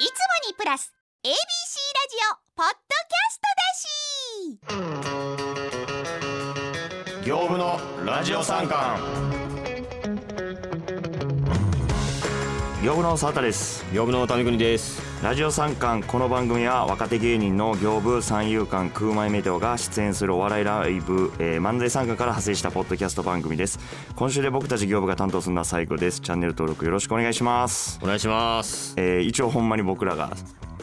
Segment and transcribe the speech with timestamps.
[0.00, 0.12] いつも
[0.48, 2.72] にプラス ABC ラジオポッド
[3.06, 4.72] キャストだ
[7.18, 7.26] し。
[7.26, 8.98] 業務のラジオ三冠
[12.82, 13.84] 業務の佐田です。
[13.92, 15.09] 業務の谷国です。
[15.22, 23.78] ラジオ三冠この番組は若手芸人の業務三遊間空前メテオが出演するお笑いライブ、えー漫才参加から派生したポッドキャスト番組です。
[24.16, 26.22] 今週で僕たち業務が担当するのは最後です。
[26.22, 28.00] チャンネル登録よろしくお願いします。
[28.02, 28.94] お願いします。
[28.96, 30.30] えー一応ほんまに僕らが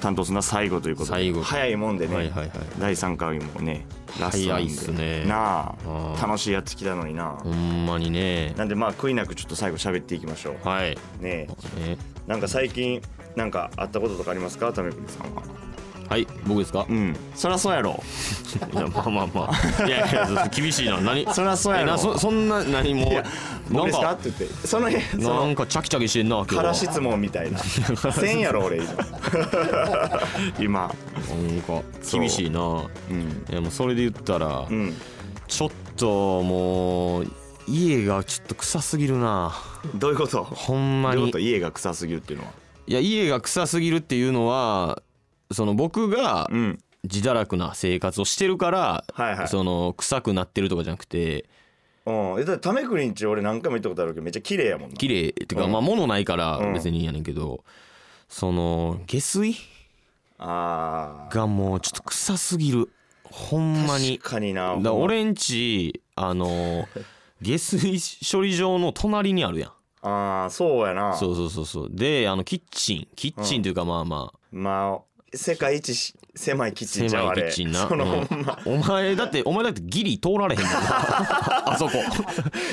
[0.02, 2.52] 担当するのは最後ということで早いもんでね、はいはいはい。
[2.78, 3.88] 第3回もね
[4.22, 4.70] ラストなんで。
[4.70, 5.26] すね。
[5.26, 8.54] なあうん楽しいやってきたのになほんまにね。
[8.56, 10.68] なんでまあ悔いなくちょっと最後喋っていきましょう。
[10.68, 10.92] はい。
[10.92, 11.48] ねえ。
[11.80, 11.98] え
[12.28, 13.02] なんか最近
[13.38, 14.74] なんかあったこととかありますか？
[14.74, 15.44] ためくりさんは。
[16.10, 16.86] はい僕ですか？
[16.90, 17.16] うん。
[17.36, 18.02] そりゃそうやろ。
[18.74, 19.86] いやまあまあまあ。
[19.86, 21.00] いやいや厳しいな。
[21.00, 21.32] 何？
[21.34, 21.98] そりゃそうやろ。
[21.98, 23.12] そそんな何も？
[23.70, 24.12] なんかか？
[24.14, 24.68] って言って。
[24.68, 27.60] その辺そなんのかチャキチャキしてんな今日空質問みたいな。
[28.12, 28.88] せんやろ俺今
[30.60, 30.80] 今。
[30.80, 32.60] なんか厳しいな。
[32.62, 33.46] うん。
[33.52, 34.94] いやもうそれで言ったらうん。
[35.48, 37.28] ちょっともう
[37.68, 39.54] 家がちょっと臭すぎるな。
[39.94, 40.44] どういうこと？
[40.44, 41.18] ほんまに。
[41.18, 41.40] どういうこと？
[41.40, 42.52] 家が臭すぎるっていうのは
[42.88, 45.02] いや家が臭すぎるっていうのは
[45.52, 46.80] その僕がうん。
[47.04, 49.48] 自堕落な生活をしてるから、はいはい。
[49.48, 51.46] その臭くなってるとかじゃなくて
[52.06, 52.42] うん。
[52.42, 54.98] えだってためくりんち俺何回も行ったことあるけどめっちゃ綺麗やもんな。
[54.98, 55.72] 綺麗っていうか、うん。
[55.72, 56.74] まあ物ないからうん。
[56.74, 57.64] 別にいいんやねんけど、
[58.28, 59.56] その下水
[60.40, 62.90] あがもうちょっと臭すぎる。
[63.24, 64.18] ほんまに。
[64.18, 66.88] 確かになだから俺んちあの
[67.42, 68.00] 下水
[68.30, 71.16] 処理場の隣にあるやんああそうやな。
[71.16, 71.90] そうそうそうそう。
[71.92, 73.08] であのキッチン。
[73.16, 74.40] キッチンっていうかまあまあ。
[74.52, 77.50] まあ世界一し狭いキッチンちゃう狭あれ。
[77.50, 78.26] いキッチンな、そのうん。
[78.26, 80.80] ほんまお前だってお前だってギリ通られへんもんな。
[81.74, 81.92] あそこ。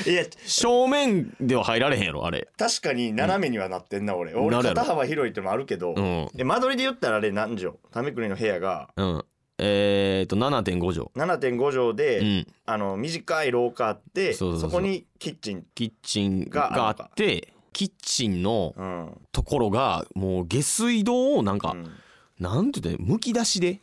[0.07, 2.47] いや正面では入られへんやろあれ。
[2.57, 4.33] 確かに斜めにはなってんな俺。
[4.33, 4.81] 俺なるやろ。
[4.81, 5.93] 肩幅広いってのもあるけど。
[5.93, 6.27] うん。
[6.33, 9.25] で間取りで言ったらあれ何畳ためくりの部屋がうん
[9.57, 11.57] えー、と7.5畳。
[11.57, 12.47] 7.5畳で、うん。
[12.65, 14.71] あの短い廊下あってそうそうそう。
[14.71, 15.65] こにキッチン。
[15.73, 19.17] キッチンがあってキッチンのうん。
[19.31, 21.91] ところがもう下水道をなんか、うん。
[22.39, 23.79] なんて言ったらいいむき出しで。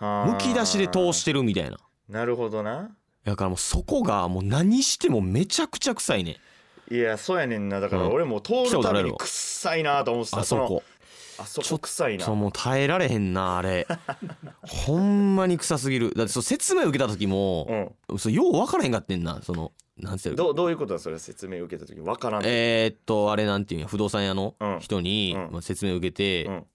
[0.00, 1.78] むき出しで通してるみたいな。
[2.08, 2.90] なるほどな。
[3.24, 6.36] だからもうそこがもう何してもめちゃくちゃ臭いね。
[6.90, 7.80] いやそうやねんな。
[7.80, 8.12] だからうん。
[8.12, 10.40] 俺も通るたびに来たことあるやろ臭いなと思ってた。
[10.40, 10.74] あそこ。
[10.74, 10.82] の
[11.38, 12.24] あそこ臭いな。
[12.24, 13.86] そうもう耐えられへんなあれ。
[14.62, 16.14] ほんまに臭すぎる。
[16.14, 18.18] だってそう説明受けた時も、うん。
[18.18, 24.80] そうよう分からへんかってんなそのなんていうのどうどういうことだそれ説明受けた時わからんえー、っとあれなんていうんや不動産屋のうん。
[24.80, 25.52] 人に、うん。
[25.52, 26.66] まあ、説明受けて、うん。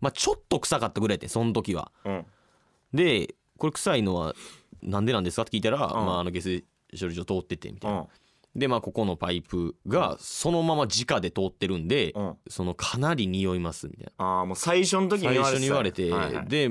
[0.00, 1.90] まあちょっと臭かったぐらいやってんその時は。
[2.04, 2.26] うん。
[2.94, 4.34] でこれ臭いのは
[4.82, 5.80] なんでなんですかって聞いたら、ん。
[5.80, 6.64] まあ、あの下水
[6.98, 8.06] 処理場通ってってみたいな、うん
[8.56, 12.36] でまあここのパイプがそのまま直で通ってるんで、うん。
[12.48, 14.24] そのかなり匂いますみたいな。
[14.24, 16.48] ああもう最初の時に最言われ初に言われて、はいはい。
[16.48, 16.70] で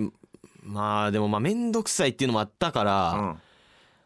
[0.63, 3.38] まあでもまあ面倒くさいっていうのもあったから、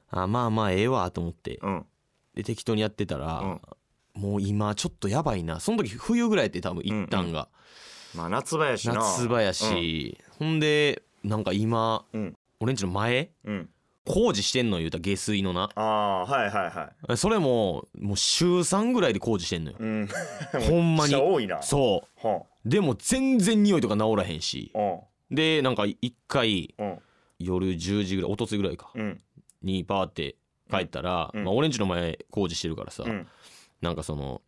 [0.09, 1.69] あまあまあええわと思ってうん。
[1.69, 1.85] うん
[2.33, 3.59] で適当にやってたら、
[4.13, 5.59] もう今ちょっとやばいな。
[5.59, 7.49] その時冬ぐらいやって多分一旦が、
[8.15, 8.95] まあ夏場やしな。
[8.95, 12.37] 夏場やし、ほんでなんか今うん。
[12.61, 13.69] 俺んちの前うんうん
[14.13, 15.69] 工事してんの言うたら下水のな。
[15.75, 17.17] ああはいはいはい。
[17.17, 19.77] それももう週3ぐらいで工事してんのよ。
[19.79, 20.09] うん。
[20.67, 21.15] ほんまに。
[21.15, 21.61] 多いな。
[21.61, 24.71] そはうでも全然匂いとか治らへんし。
[25.29, 26.99] でなんか一回うん。
[27.39, 28.91] 夜10時ぐらいおとついぐらいか。
[28.93, 29.21] うん。
[29.63, 30.35] にパーって
[30.69, 31.43] 帰ったら、うん。
[31.43, 33.27] まあ、俺んちの前工事してるからさ、うん。
[33.81, 34.41] なんかその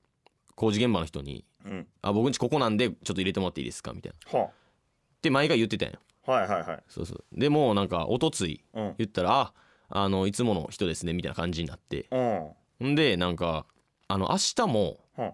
[0.55, 4.39] 工事現場の人にうん「あ僕んちここなんでちょっと入れてもらっていいですか?」みたいな。
[4.39, 4.49] は
[5.21, 5.95] で毎回言ってたんよ。
[5.95, 6.83] あはいはいはい。
[6.87, 7.23] そうそう。
[7.33, 8.95] でもなんかおとついうん。
[8.97, 9.53] 言ったら「あ
[9.89, 12.07] あのいつもの人ですね」みたいな感じになって。
[12.11, 12.49] うん。
[12.79, 13.65] ほんでなんか
[14.07, 15.33] あの明日もは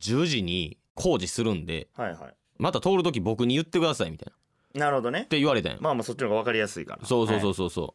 [0.00, 4.32] 10時に工事するんであはいはまた通る時僕に言ってくださいみたいな。
[4.32, 4.36] っ
[4.74, 5.26] いなるほどね。
[5.28, 5.78] て言われたんよ。
[5.80, 7.04] まあまあそっちの方が分かりやすいから。
[7.06, 7.70] そうそうそううそう。
[7.70, 7.94] そ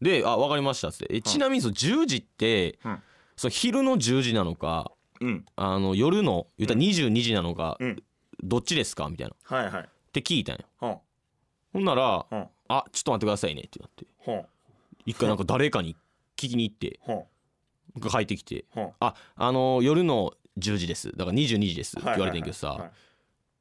[0.00, 1.16] うで「あ分かりました」っつって。
[1.16, 3.02] えちなみにその10時って、うん。
[3.36, 5.46] その昼の10時なのかうん。
[5.56, 8.02] あの夜の言ったら22時なのか、うん。
[8.42, 9.34] どっちですかみたいな。
[9.34, 9.88] っはいはい。
[10.12, 10.64] て聞いたんよ。
[10.80, 11.00] は
[11.76, 14.06] ほんならあは「あちょっと待ってくださいね」ってなって。
[14.26, 14.44] あは
[15.04, 15.94] 一回なんか誰かに
[16.36, 21.12] 聞きに行ってあは帰ってきてあは「ああの夜の10時です。
[21.14, 22.96] だから22時です」ってあ言われてんけどさ、はいはいはい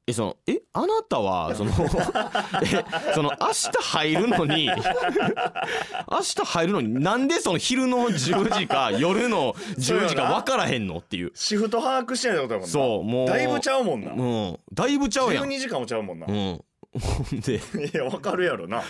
[0.08, 1.72] えそのえあなたはその
[2.64, 2.86] え
[3.16, 4.68] その明日入るのに
[6.12, 10.98] 明日入るのになんでその昼の10時か 夜の10時か分からへんの？
[10.98, 11.32] っていう。
[11.34, 12.68] シフト把握してないってことだもんな。
[12.68, 14.12] そうもうだいぶちゃうもんな。
[14.12, 14.60] うん。
[14.72, 15.46] だいぶちゃうやん。
[15.46, 16.64] 12時間もちゃうもんな、いうん
[17.00, 17.62] ほんで。
[17.94, 18.83] やわかるやろな。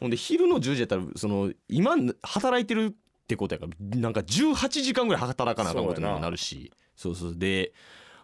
[0.00, 6.72] ほんで昼の10時やったらその今働いてるってことやからなんか18時間ぐらい働かなあかんことにもなるし。
[6.96, 7.72] そうそうで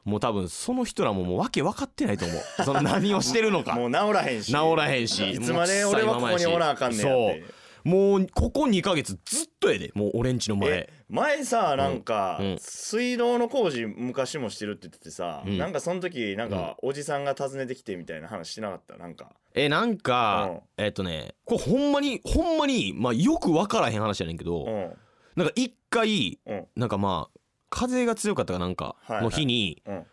[0.04, 2.64] もう多分その人らももう訳分かってないと思う。
[2.64, 3.74] その何をしてるのか。
[3.76, 4.46] もう治らへんし。
[4.46, 5.32] 治らへんし。
[5.32, 7.44] いつまで俺はここにおらなあかんねんやって
[7.88, 10.70] もうここ2ヶ月ずっとやでもう俺んちの前。
[10.70, 12.46] え前さなんか、うん。
[12.52, 15.56] うん水道の工事昔もしてるって言っててさ、うん。
[15.56, 18.96] なんかその時なんかおじさんが訪ねてきてみたいな話してなかった？
[18.98, 19.32] なんか。
[19.54, 24.92] えなんかえっとねこれほんまにほんまにまあよく分からへん話やねんけどうん。
[25.36, 26.66] なんか一回うん。
[26.76, 27.38] なんかまあ
[27.70, 30.06] 風が強かったかなんかの日にうん。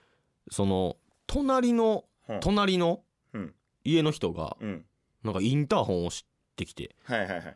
[0.50, 0.96] その
[1.28, 2.40] 隣のうん。
[2.40, 3.02] 隣の
[3.34, 3.54] うん。
[3.84, 4.86] 家の人がうん。
[5.24, 6.26] なんかインターホンを押し
[6.56, 7.56] てきてはいはいはい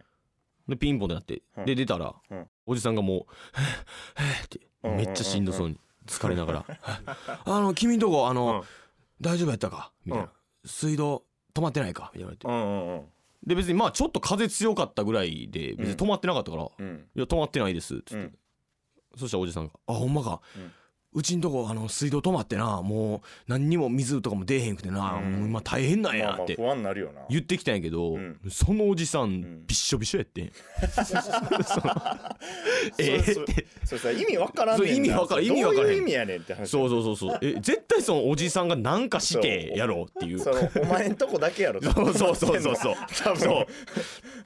[0.69, 1.66] でピンポンでなってうん。
[1.66, 2.48] で出たらうん。
[2.66, 3.18] おじさんがもう
[4.21, 4.48] 「へえ」っ？
[4.48, 4.95] てうん。
[4.98, 6.66] めっちゃしんどそうに疲れながら
[7.45, 8.63] 「あの君んとこあの
[9.21, 10.31] 大丈夫やったか?」みたいな
[10.66, 11.24] 「水道
[11.54, 12.48] 止まってないか?」みたいな言われて。
[12.48, 13.06] うんうんうん
[13.42, 18.38] で別にまあちょっと風強かったぐらいで別に止まってなかったから「うんいや止まってないです」っつって、うん。
[19.16, 20.60] そしたらおじさんが「あほんまか、う
[21.12, 25.32] うんちんとこあの水道止まってなもう何にも水とかも出えへんくてな、うん。
[25.32, 27.22] もう今大変なんまあや」ってまあ不安になるよな。
[27.30, 28.40] 言ってきたんやけど、うん。
[28.50, 29.66] そのおじさん、ん。
[29.66, 30.52] びっしょびしょやってん。
[30.94, 31.94] その
[33.00, 33.34] ええー
[33.86, 34.88] そそれさ意味わからんねんな。
[34.88, 35.46] そう意味わからん。
[35.46, 36.70] 意味わからへんどういう意味やねんって話。
[36.70, 37.40] そうそうそうそう。
[37.42, 40.40] え絶対そのおじさんが何かしてやろうっていう。
[40.40, 42.76] そのお前んとこだけやろ そうそうそうそう。
[42.78, 42.96] そう。
[43.24, 43.40] 多分。
[43.40, 43.66] そう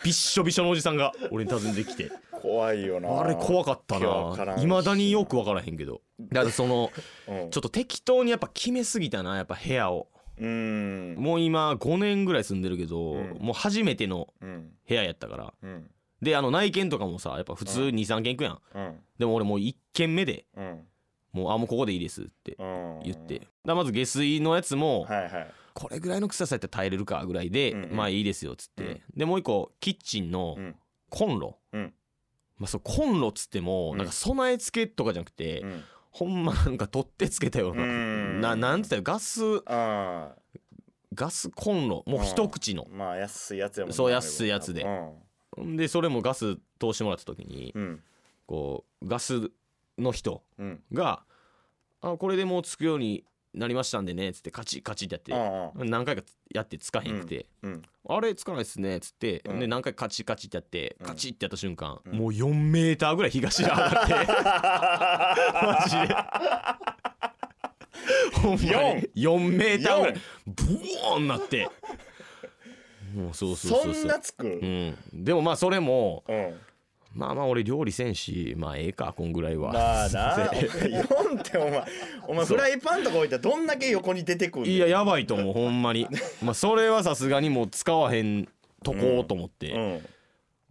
[0.03, 2.09] びっしょびしょのおじさんが俺に訪ねてきて
[2.43, 3.21] 怖いよな。
[3.21, 4.55] あれ怖かったな。
[4.61, 6.01] いまだによく分からへんけど。
[6.19, 6.91] だからその
[7.27, 7.49] うん。
[7.51, 10.09] ちょっと適当にやっぱ決めすぎたなやっぱ部屋を。
[10.37, 11.15] うん。
[11.17, 13.37] もう今5年ぐらい住んでるけど、うん。
[13.39, 14.71] もう初めてのうん。
[14.87, 15.53] 部屋やったから。
[15.63, 15.89] うん。
[16.21, 17.95] であの内見とかもさやっぱ普通うん。
[17.95, 18.59] 23軒行くやん。
[18.75, 18.99] うん。
[19.17, 20.81] でも俺もう1軒目でうん。
[21.31, 22.99] もうあもうここでいいですってうん。
[23.05, 23.47] 言って。
[23.65, 25.51] だまず下水のやつもはいはい。
[25.73, 27.95] これぐらいの臭さやったら耐えれるかぐらいで、うんうん。
[27.95, 29.01] まあいいですよっつって、うん。
[29.15, 30.75] でもう一個キッチンのうん。
[31.09, 31.93] コンロ、うん
[32.57, 33.97] まあそうコンロっつってもうん。
[33.97, 35.83] なんか備え付けとかじゃなくて、うん。
[36.11, 38.41] ほんまなんか取ってつけたような、うん。
[38.41, 40.35] ななんつったらガスあ
[41.13, 42.87] ガスコンロもう一口の。
[42.91, 44.85] あ、まあ安いやつやもんなそう安いやつで。
[45.57, 45.75] うん。
[45.77, 48.03] でそれもガス通してもらった時に、うん。
[48.45, 49.51] こうガス
[49.97, 50.83] の人うん。
[50.93, 51.23] が
[52.01, 53.23] 「あこれでもうつくように
[53.53, 56.23] なりましたんでね」っつってカチッカチッってやって、何回か
[56.53, 59.59] やってつかへんくて、うんあれつかないっすねっつって、うん。
[59.59, 61.07] で何回カチッカチッってやって、うん。
[61.07, 62.13] カチッってやった瞬間、うん。
[62.17, 64.13] もう4メーターぐらい東に上がって
[65.53, 66.15] マジで。
[68.41, 70.15] ほんまに4メーターぐらい
[70.45, 70.63] ブ
[71.09, 71.69] ワーンなって。
[73.15, 73.93] もうそうそうそそう。
[73.93, 74.45] そうんなつく？
[74.45, 76.59] うん、でもまあそれもうん
[77.13, 80.35] まあまあ俺料理せんしまあええかこんぐらいは、まあな。
[80.47, 81.85] 4ってお前
[82.27, 84.71] お前フライパンとか置いたらどんだけ横に出てくんねん。
[84.73, 86.07] いややばいと思うほんまに。
[86.43, 88.47] まあそれはさすがにもう使わへん
[88.83, 90.05] とこうと思って、うん。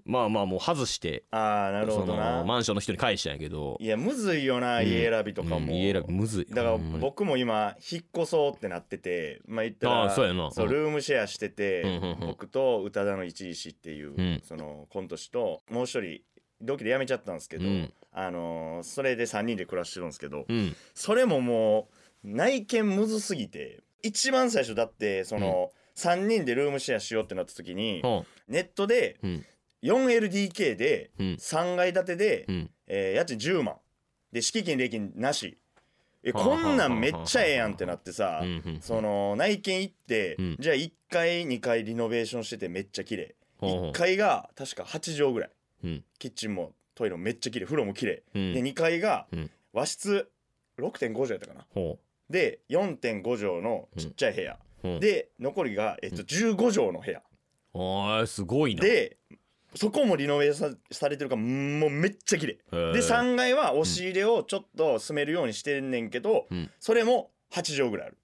[0.05, 2.43] まあまあもう外してああなるほどな。
[2.45, 3.77] マンションの人に返したんやけど。
[3.81, 4.89] いやむずいよなうん。
[4.89, 5.59] 家選びとかも。
[5.59, 6.53] うん家選びむずい。
[6.53, 10.51] だから僕も今引っ越そうってなっててまあ言ったらああそうやな。
[10.51, 12.27] そううんルームシェアしてて、うんうんうん。
[12.27, 14.41] 僕と宇多田の一石っていう、うん。
[14.43, 16.21] そのコント師ともう一人
[16.63, 17.93] 同期で辞めちゃったんですけど、うん。
[18.13, 20.75] あのーそれで3人で暮らしてるんですけど、うん。
[20.95, 21.89] それもも
[22.25, 28.25] う内見むずすぎて一番最初だってその、3人でルームシェアしようってなった時に、うん。
[28.49, 29.45] ネットでうん。
[29.83, 31.27] 4LDK でうん。
[31.35, 32.71] 3階建てで、うん。
[32.87, 33.77] えー家賃10万。
[34.33, 35.59] で敷金礼金なし。
[36.25, 40.57] えはあこんなんめっちゃええやんってなってさ、うんうんその内見行って、うん。
[40.59, 43.35] じゃあ1階2階リノベーションしててめっちゃ綺麗。
[43.59, 43.91] ほうほう。
[43.91, 45.51] 1階が確か8畳ぐらい
[45.85, 46.05] うん。
[46.19, 48.53] キッチンもトイレもめっちゃ綺麗風呂も綺麗、うん。
[48.53, 49.51] で2階がうん。
[49.73, 50.31] 和室
[50.79, 51.67] 6.5畳やったかな。
[51.71, 51.99] ほ
[52.29, 57.23] で4.5畳のちっちゃい部屋、うほうで残りが、えっと、15畳の部屋、
[57.75, 58.83] あーすごいな。
[58.83, 59.17] で
[59.75, 62.59] そこもリノベーションされてるからうんもうめっちゃ綺麗。
[62.73, 62.93] へー。
[62.93, 66.71] で3階は押し入れをちょっと住めるようにしてんねんけど、うん。
[66.79, 68.19] それも8畳ぐらいある。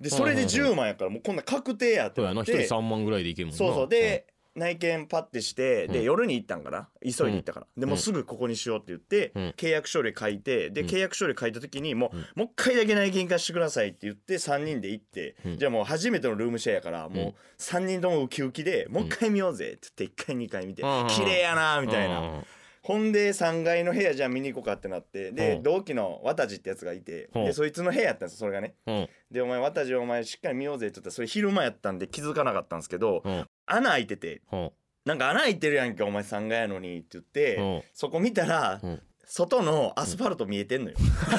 [0.00, 2.42] でそれで10万やからもうこんな確定やってそうやな。
[2.42, 3.58] 一人なって3万ぐらいでいけるもんな。
[3.58, 3.88] そうそう。
[3.88, 4.26] で、
[4.60, 6.04] 内見パッてしてで、うん。
[6.04, 6.88] 夜に行ったんかな？
[7.02, 9.54] 急いで行ったから、でもうすぐここにしようって言って、うん。
[9.56, 10.86] 契約書類書いてでうん。
[10.86, 12.26] 契約書類書いた時にもう、うん。
[12.36, 15.58] もう一回だけ内見化してくださいって言って3人で行って、うん。
[15.58, 21.06] じゃあもう初めてのルームシェアやからもう3人ともウキウキでもう一回見ようぜって言って1回2回見て、うん。
[21.08, 22.20] 綺麗やなみたいな。
[22.20, 22.44] うん。
[22.82, 25.62] ほんで3階の部屋じゃあ見に行こうかってなってで、うん。
[25.62, 27.44] 同期の渡地ってやつがいて、うん。
[27.44, 28.74] でそいつの部屋やったんですよそれがね。
[28.86, 29.08] うん。
[29.30, 34.56] でお前渡地お前しっかり見ようぜって言ったらそれ昼間やったんで気づかなかったんですけど、うん穴開いててう。
[34.56, 34.70] ん
[35.04, 37.62] なんか穴開いてるやんけお前3階やのにって言って、う。
[37.62, 38.86] んそこ見たら、う。
[38.86, 40.96] ん外のアスファルト見えてんのよ。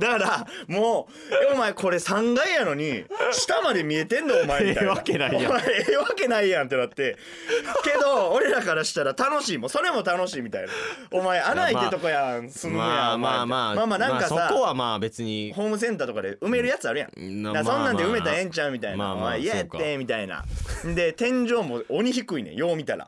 [0.00, 4.90] だからもうえお前これ3階やのに下まで見えてんのお前みたいな。
[4.90, 5.42] ええわけないやん。
[5.42, 7.16] ええわけないやんってなって。
[7.84, 9.70] けど俺らからしたら楽しいもん。
[9.70, 10.68] それも楽しいみたいな。
[11.12, 12.50] お前穴開いてるとこやん。
[12.50, 15.52] 住むやんまあまあまあまあまあなんかさ、そこはまあ別に。
[15.54, 20.44] ホームセンターとかで埋めるやつあるやん、そんなんで埋めたらええんちゃうみたいな、まあまあお前嫌やってみたいな。
[20.84, 22.56] で天井も鬼低いねん。
[22.56, 23.06] よう見たら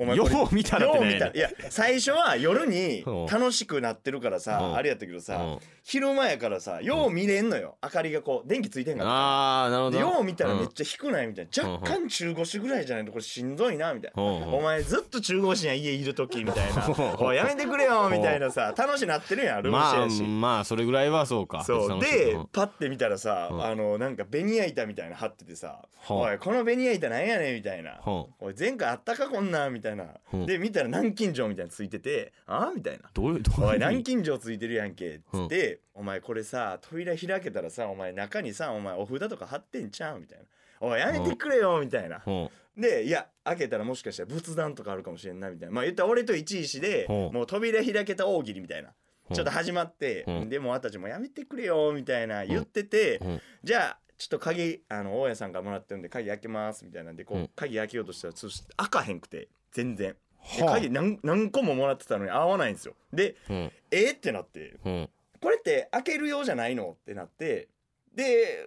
[0.00, 1.04] お前よう見たらってね。
[1.06, 1.26] よう見た。
[1.26, 3.10] らいや最初は夜にう。
[3.24, 4.76] ん楽しくなってるからさ、うん。
[4.76, 5.58] あれやったけどさ、うん。
[5.82, 9.10] 昼間やからさよう見れんのよ、明かりがこう電気ついてんから。
[9.10, 9.98] ああなるほど。
[9.98, 16.86] でよう見たらめっゃちゃ低ないみたいな、若干中腰ぐらいじゃないとこれしんどいなみたいな、お前ずっと中腰やん家いる時みたいな。
[16.88, 21.62] うんおいやめてくれよみたいなさ楽しなってるやんルームシェまあアやし、まあそれぐらいはそうか。
[21.64, 22.00] そう。
[22.00, 23.64] でうんパッて見たらさ、うん。
[23.64, 30.46] あのなんかベニヤ板みたいなの貼っててさ「はあおいこのベニヤ板なんやねん」みたいな「はおい前回あったかこんなん」みたいな、うん。
[30.46, 33.10] で見たら南京錠みたいなのついてて「あみたいな。
[33.12, 40.44] どういうど「おいういう意味南京錠ついてるやんけ」っつって、お前これさ扉開けたらさお前中にさお前お札とか貼ってんちゃう?」みたいな
[40.80, 42.22] 「おいやめてくれよ」みたいな。
[42.26, 42.50] うん。
[42.76, 45.74] でいや開けたらもしかしたら仏壇とかあるかもしれんなみたいな。
[45.74, 48.88] まあ言ったら俺と一石でほうもう扉開けた大喜利みたいな。
[49.24, 50.48] ほうちょっと始まってうん。
[50.48, 53.40] でも私たちもやめてくれよみたいな言っててうん。
[53.62, 57.50] じゃあちょっと鍵あの大家さんからもらってるんで鍵開けますみたいなんでこううん。
[57.54, 60.16] 鍵開けようとしたらちょっと開かへんくて全然。
[60.56, 60.74] ではあ。
[60.74, 62.94] 鍵何何個ももらってたのに合わないんですよ。
[63.12, 63.72] でうん。
[63.90, 65.08] えーってなってうん。
[65.40, 66.96] これって開けるようじゃないの？
[67.00, 67.68] ってなって
[68.14, 68.66] で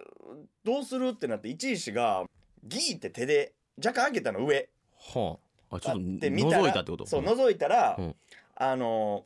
[0.64, 1.08] どうする？
[1.08, 2.24] ってなって一石が
[2.64, 4.68] ギーって手で若干開けたの上。
[5.14, 5.38] は
[5.70, 5.76] あ。
[5.76, 7.06] あちょっとで見たら覗いたってこと？
[7.06, 8.16] そう覗いたら、うん。
[8.56, 9.24] あの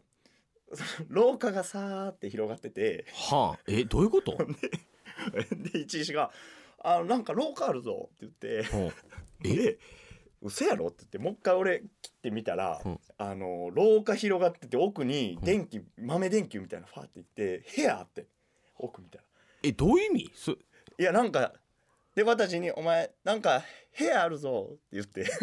[1.09, 3.61] 廊下がさーって広がっててはあ。
[3.67, 4.37] えどういうこと？
[5.73, 6.31] で一石が
[6.83, 8.93] 「あなんか廊下あるぞ」って言ってうん
[9.51, 9.57] え？
[9.57, 9.79] で
[10.43, 13.01] 「嘘やろ?」って言ってもう一回俺切ってみたら、うん。
[13.19, 18.27] あの廊下広がってて奥に電気、豆電球みたいなのファーっていって部屋あって
[18.77, 19.25] 奥見たら。
[19.63, 20.31] えどういう意味？
[20.35, 20.57] そい
[20.99, 21.53] やなんか
[22.15, 23.63] で私に「お前なんか
[23.99, 25.27] 部屋あるぞ」って言って。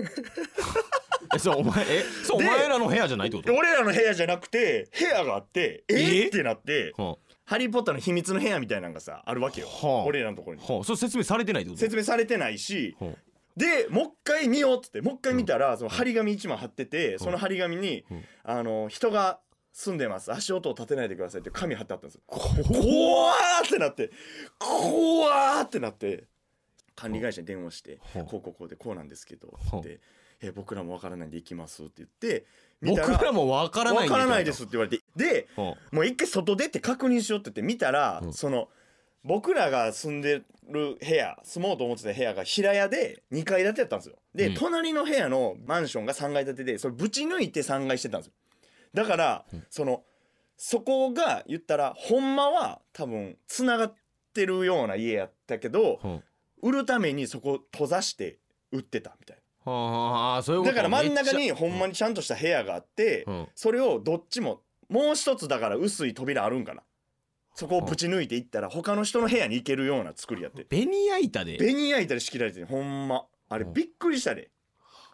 [1.34, 3.54] えそうお前えそうおで前らの部屋じゃないってこと？
[3.54, 6.24] 俺らの部屋じゃなくて部屋があって「え？
[6.24, 6.28] え？
[6.28, 10.06] ってなっては「ハリー・ポッター」の秘密の部屋みたいなのがさあるわけよ、はあ。
[10.06, 10.64] 俺らのところに。
[10.68, 10.84] あはあ。
[10.84, 11.82] それ説明されてないってこと？
[11.82, 13.12] 説明されてないしはあ
[13.56, 18.24] でもう一回見ようっつってもう一回見たら、その張り紙一枚貼ってて、その張り紙に、うん。
[18.44, 19.40] あの人が
[19.72, 20.32] 住んでます。
[20.32, 22.22] 足音を立てないでくださいって紙貼ってあったんですよ。
[22.28, 24.12] 怖怖ーってなって
[24.58, 26.26] 怖ーってなって
[26.96, 30.00] 管理会社に電話してはあこうこうこうでこうなんですけどはあって
[30.42, 32.46] え僕らもわからないんで行きますって言って
[32.82, 38.34] 見た僕らもわからないからないですって言われてではもう一回外出て確認しようって言って見たら、うん。
[38.34, 38.70] その
[39.26, 44.16] 僕らが住んでる部屋住もうと思ってた部屋が平屋で2階建てやったんですよ。
[44.36, 44.54] で、うん。
[44.54, 48.34] 隣の部屋のマンションが3階建てでそれぶち抜いて3階してたんですよ。
[48.94, 50.04] だから、その
[50.58, 53.96] そこが言ったらほんまは多分つながっ
[54.34, 56.00] てるような家やったけど
[56.62, 58.38] 売るためにそこ閉ざして
[58.72, 63.48] 売ってたみたいあはあそういうことなだから真ん中にほんまにちゃんとした部屋があって、うん。
[63.56, 66.84] それをどっちももう一つだから薄い扉あるんかな
[67.56, 70.66] そこをぶち抜いていったら他の人の部屋に行けるような作りやって。
[70.70, 71.56] ベニヤ板で。
[71.56, 72.66] いベニヤ板で仕切られてる。
[72.66, 73.26] ほんま。
[73.48, 73.74] あれうん。
[73.74, 74.50] びっくりしたで。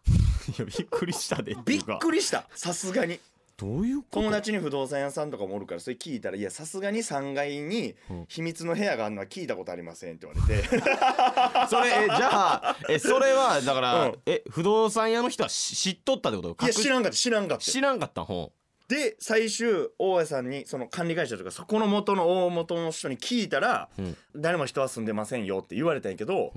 [0.57, 2.48] やびっくりしたでびっくりした。
[2.55, 3.19] さすがに。
[3.57, 8.25] どういう友達に不動産屋さんとかもおるからそれ聞いたらいやさすがに3階にうん。
[8.27, 10.67] 秘密の部屋があるのは聞いたことありませんって言われて。
[11.69, 14.19] それえじゃあえそれはだから、うん。
[14.25, 16.65] え不動産屋の人はし知っとったってこと？
[16.65, 17.63] いや知らんかった知らんかった。
[17.63, 18.25] 知らんかったん？
[18.25, 18.51] ほ
[18.91, 26.53] で最終大家さんにその管理会社とかそこの元の大元の人に聞いたら、うん誰も人は住んでませんよって言われたんやけど、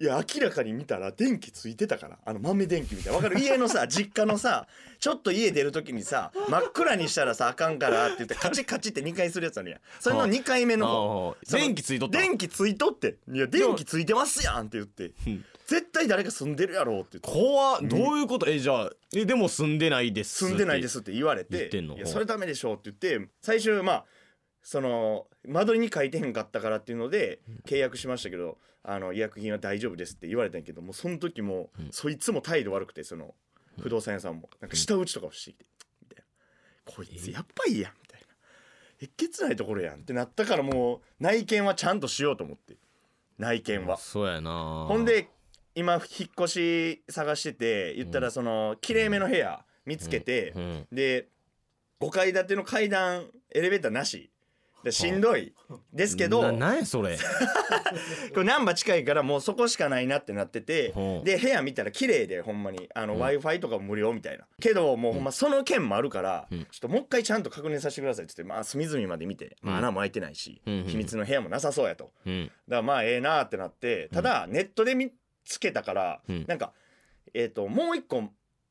[0.00, 2.18] いや明らかに見たら電気ついてたから。
[2.24, 3.16] あの豆電気みたいな。
[3.18, 3.40] わかる？
[3.40, 4.68] 家のさ 実家のさ
[5.00, 9.80] ちょっと家出る時にさ真っ暗にしたらさあかんからって言ってカチカチって2回するやつあるやん。
[9.98, 12.18] それの2回目の電気ついとった？
[12.20, 13.16] 電気ついとって。
[13.32, 15.12] いや電気ついてますやんって言って。
[15.26, 17.28] うん絶対誰か住んでるやろって言って。
[17.28, 17.80] 怖っ。
[17.82, 18.48] どういうこと？
[18.48, 21.66] えじゃあえでも住んでないです住んでないですって言われて。
[21.68, 21.94] てんの？
[21.96, 24.04] いやそれダメでしょうって言って最終まあ
[24.68, 31.88] その間取りに書いてへんかったからっていうので契約しましたけどあの違約金は大丈夫ですって言われたんやけどもうその時もうん。
[31.90, 33.34] そいつも態度悪くてその
[33.80, 34.50] 不動産屋さんも。
[34.60, 35.64] なんか舌打ちとかをしてきて
[36.02, 36.24] みたい
[36.86, 36.92] な。
[36.92, 38.26] こいつやっぱいいやんみたいな。
[39.00, 42.76] えげつないところやんってなったからもう内見はちゃんとしようと思って。
[43.38, 43.96] 内見は。
[43.96, 44.84] そうやな。
[44.86, 45.30] ほんで
[45.76, 50.86] 今引っ越し探してて言ったらそのきれいめの部屋見つけて、うん。
[50.92, 51.28] で
[52.00, 54.30] 5階建ての階段エレベーターなし
[54.84, 55.52] でしんどい。
[55.92, 56.42] ですけど。
[56.42, 57.18] ななんやそれ。
[58.32, 60.92] これ難波近いからもうそこしかないなってなってて。
[60.92, 61.26] ほう。
[61.26, 62.88] で部屋見たら綺麗でほんまに。
[62.94, 64.46] あの w i f i とかも無料みたいな。
[64.60, 66.64] けどもうほんまその件もあるからうん。
[66.64, 72.04] ちょっともう一回ちゃんと確認させてくださいって言ってまあ隅々まで見てまあ穴も開いてないしうん秘密の部屋もなさそうやと。
[72.04, 75.12] だかうんらまあええなってなってただネットで見
[75.44, 76.44] つけたからうん。
[76.46, 76.72] なんか
[77.34, 78.30] えっともう一個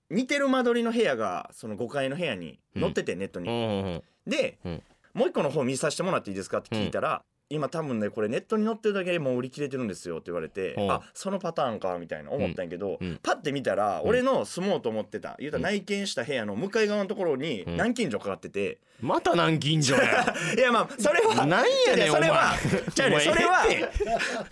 [0.10, 4.04] 似てる間取りの部屋がその5階の部屋に載っててネットうにんうん。
[4.26, 4.84] で、うん
[5.18, 6.60] もう一個の方見させてもらっていいですか？
[6.60, 10.92] って聞いたら、今多分ねこれネットに載ってるだけでもう売り切れてるんですよって言われて、ほう。
[10.92, 13.08] あそのパターンかみたいな思ったんやけど、うん。
[13.08, 15.36] うんパッて見たら、うん俺の住もうと思ってた。
[15.40, 17.72] 言うたら内見した部屋の向かい側のところにうん。
[17.74, 22.54] 南京錠かかってて、また南京錠や いやまあそれはなんやねんそれは
[22.90, 23.92] それはえ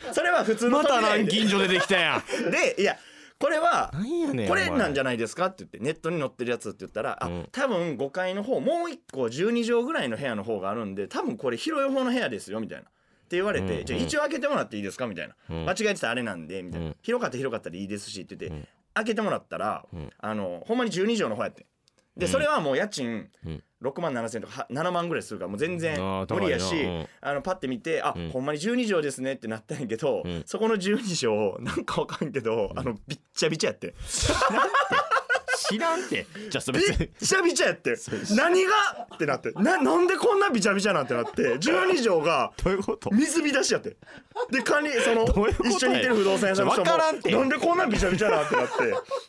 [0.10, 2.24] えそれは普通のまた南京錠出てきたやん。
[2.52, 2.98] でいや
[3.38, 3.92] これは
[4.48, 7.50] これなんじゃないですかって言ってネットに載ってるやつって言ったら、あうん。
[7.52, 12.86] 多分5階の方もう1個12畳ぐらいの部屋の方があるんで多分これ広い方の部屋ですよみたいな。
[12.86, 15.66] って言われて、うんじゃあ一応開けてもらっていいですかみたいな、うん。
[15.66, 16.96] 間違えてたらあれなんでみたいな、うん。
[17.02, 18.68] 広かったら広かったらいいですしって言って、うん。
[18.94, 20.10] 開けてもらったら、うん。
[20.18, 21.66] あのほんまに12畳の方やって
[22.16, 22.32] でうん。
[22.32, 26.00] それはもう家賃うん6万7千とかは7万ぐらいするからもう全然
[26.30, 27.08] 無理やしうん。
[27.22, 28.30] あのパッて見てあ、うん。
[28.32, 30.44] ほんまに12畳ですねってなったんやけど、うん。
[30.46, 33.94] そこの12畳なんかわかんけど、あのびっちゃびちゃやって。
[35.70, 36.26] 知らんって。
[36.50, 36.80] じゃあそれ。
[36.80, 37.96] び別にっちゃびちゃやって。
[38.36, 38.72] 何が？
[39.16, 39.52] ってなって。
[39.52, 41.56] ななんでこんなびちゃびちゃなんてなって。
[41.58, 43.10] 12畳がどういうこと？
[43.12, 43.98] 水浸しやって。
[44.52, 45.70] で管理そのどういうこと？
[45.70, 47.32] や一緒にいてる不動産屋さんの人もわからんて。
[47.32, 48.74] なんでこんなびちゃびちゃなんってなって。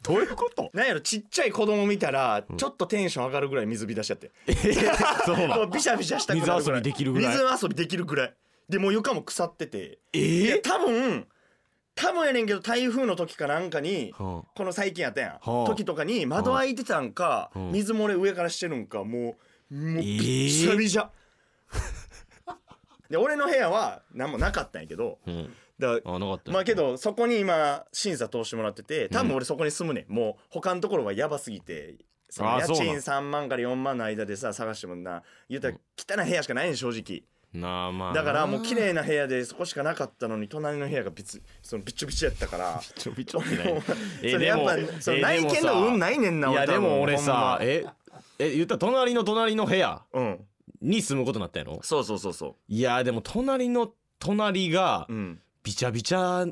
[0.02, 0.70] どういうこと？
[0.72, 4.30] なんやろちっちゃい子供見たらちょっとテンション上がるぐらい水浸しやって、
[5.24, 6.82] そうな もうビシャビシャしたくなるぐらい。
[6.82, 7.32] 水遊びできるぐらい。
[7.32, 8.34] 水遊びできるぐらい。
[8.68, 9.98] でもう床も腐ってて。
[10.12, 10.18] え？
[10.18, 11.26] いやえ多分
[11.96, 17.58] 多分やねんけど台風の時かなんかにはこの最近やったやん、はあ時とかに窓開いてたんか、う。
[17.58, 19.36] ん水漏れ上からしてるんかも
[19.70, 20.18] うもうえー？
[20.18, 21.10] びっちゃびちゃ、
[23.08, 25.18] で俺の部屋は何もなかったんやけど
[25.78, 30.12] だあなかったまあけどそこに今審査通してもらってて多分俺そこに住むねん。
[30.12, 31.96] もう他のところはやばすぎて
[32.28, 35.22] その家賃3万から4万の間でさ探してもな。
[35.48, 35.76] 言うたら
[36.20, 37.22] 汚い部屋しかないねん正直
[37.56, 42.80] なあまあだからもう綺な麗な部屋でそこしかなかったのに隣の部屋が別そのビチョビチョやったから。
[42.96, 43.82] ちょびちょってない。
[44.22, 47.84] えそれやっぱそのえ内見の運ないねんないやでも俺さえ
[48.38, 50.40] ええ言ったら隣の隣の部屋うん。
[50.82, 51.80] に住むことになったやろ？
[51.82, 55.40] そうそうそうそいやでも隣の隣がううん。
[55.62, 56.46] びちゃびちゃ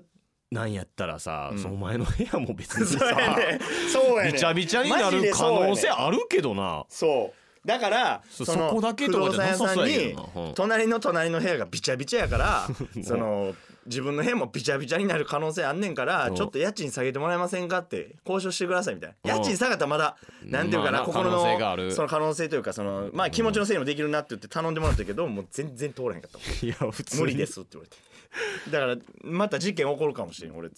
[0.51, 1.59] なんやったらさ、うん。
[1.59, 3.59] そのお前の部屋も別にそうさやね
[3.93, 6.85] そうやねびちゃびちゃになる可能性あるけどな。
[6.89, 12.69] そうだからそこだけとかじゃなさ産屋さんそうや隣の隣の部屋がビチャビチャやから
[13.03, 13.55] その
[13.87, 16.35] 自分の部屋もビチャビチャになる可能性あんねんからうん。
[16.35, 19.35] ちょっと家賃下げてもらえませんかって交渉してくださいみたいな。
[19.35, 19.41] うん。
[19.41, 26.67] 家賃下がったらまだなんていうかな心のその可能性というかそのまあ気持ちのせいにもできるなって言って頼んでもらったけどもう全然通らへんかった。
[26.67, 27.23] いや普通に。
[27.23, 27.97] 無理ですって言われて
[28.71, 30.71] だからまた事件起こるかもしれん俺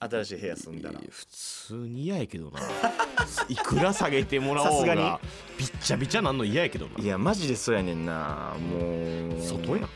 [0.00, 1.00] 新しい部屋住んだら。
[1.10, 2.60] 普通に嫌やけどな。
[3.48, 5.20] いくら下げてもらおうさすがが
[5.58, 7.02] びっちゃびちゃなんの嫌やけどな。
[7.02, 8.54] いやマジでそうやねんな。
[8.58, 9.40] もう。
[9.42, 9.88] 外やん。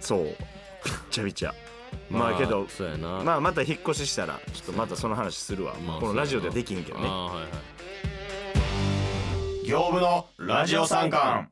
[0.00, 0.24] そう。
[0.24, 0.34] びっ
[1.10, 1.54] ちゃびちゃ。
[2.10, 3.22] まあけどそうやな。
[3.22, 7.06] まあまた引っ越ししたらちょっとまたその話するわ、まあこのラジオではできんけどね。
[7.06, 7.44] はいは
[9.64, 9.66] い。
[9.68, 11.48] 業務のラジオ三冠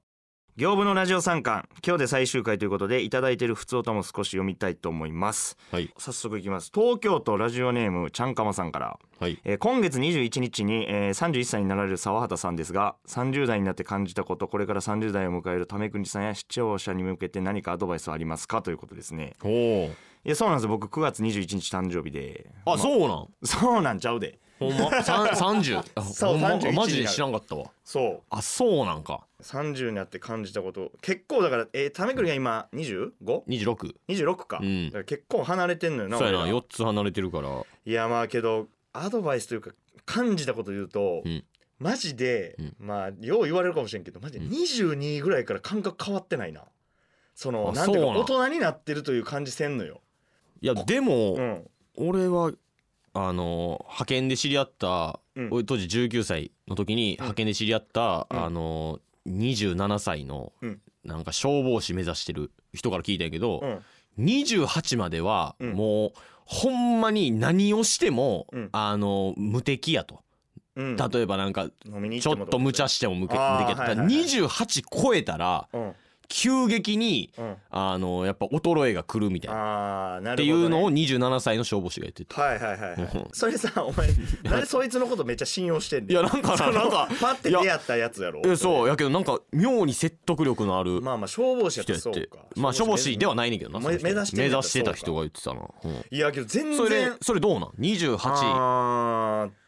[0.56, 5.58] 業務のラジオ三冠今日で最終回ということでいただいている普通歌も少し読みたいと思います。
[5.70, 5.92] はい。
[5.98, 6.70] 早速いきます。
[6.74, 8.98] 東京都ラジオネームちゃんかまさんから。
[9.20, 9.38] はい。
[9.44, 19.34] えー今月21日に、えー31歳になられる沢畑さんですが30代になって感じたことこれから30代を迎える為国さんや視聴者に向けて何かアドバイスはありますかということですね。
[19.44, 19.90] おお
[20.24, 20.70] いやそうなんですよ。
[20.70, 22.50] 僕9月21日誕生日で。
[22.64, 23.28] あそうなん。
[23.44, 25.02] そうなんちゃうで ほんま？
[25.02, 27.70] さん30あそうほんま？31マジで知らんかったわ。
[27.84, 28.22] そう。
[28.30, 28.86] あそう。
[28.86, 30.92] なんか30になって感じたこと。
[31.02, 34.86] 結構だからえー、ためくりが今 25?26 26か,、うん。
[34.86, 36.58] だから結構離れてんのよなそうやな俺ら。
[36.58, 37.48] 4つ離れてるから。
[37.84, 39.72] いやまあけどアドバイスというか
[40.04, 41.44] 感じたこと言うと、うん。
[41.78, 42.76] マジで、うん。
[42.78, 46.62] まあよう言われるかもしれんけどマジで22ぐらいから感覚変わってないな。
[47.34, 50.00] そのあなんていうかそうなん大人になってるという感じせんのよ、
[50.62, 52.50] いやでも、うん、俺は
[53.18, 55.48] あの派遣で知り合った、うん。
[55.50, 58.44] 俺当時19歳の時に派遣で知り合った、うん。
[58.44, 60.80] あの27歳の、うん。
[61.04, 63.60] なんか消防士目指してる人から聞いたんやけど、
[64.18, 64.24] うん。
[64.24, 65.72] 28まではうん。
[65.72, 66.12] もう
[66.44, 68.68] ほんまに何をしても、うん。
[68.72, 70.20] あの無敵やと。
[70.76, 75.94] うん、例えばなんかちょ行っと無茶しても無敵やと、はいはいはい28超えたらうん
[76.28, 77.56] 急激にうん。
[77.70, 80.20] あのやっぱ衰えが来るみたいな。
[80.20, 83.00] ね、っていうのを27歳の消防士が言っててはいはいはい、はい。
[83.00, 84.08] うん、それさお前
[84.44, 86.10] なんでそいつのことめっちゃ信用してんねん。
[86.12, 88.42] いやなんかななんかパッて出会ったやつやろ。
[88.44, 92.38] えそうやけどなんか妙に説得力のあるまあまあ消防士やってらそうか。
[92.56, 96.04] まあ消防士ではないねんけどな目指して目指してた人が言ってたな、うん。
[96.10, 99.65] いやけど全然それでそれどうなん？28あー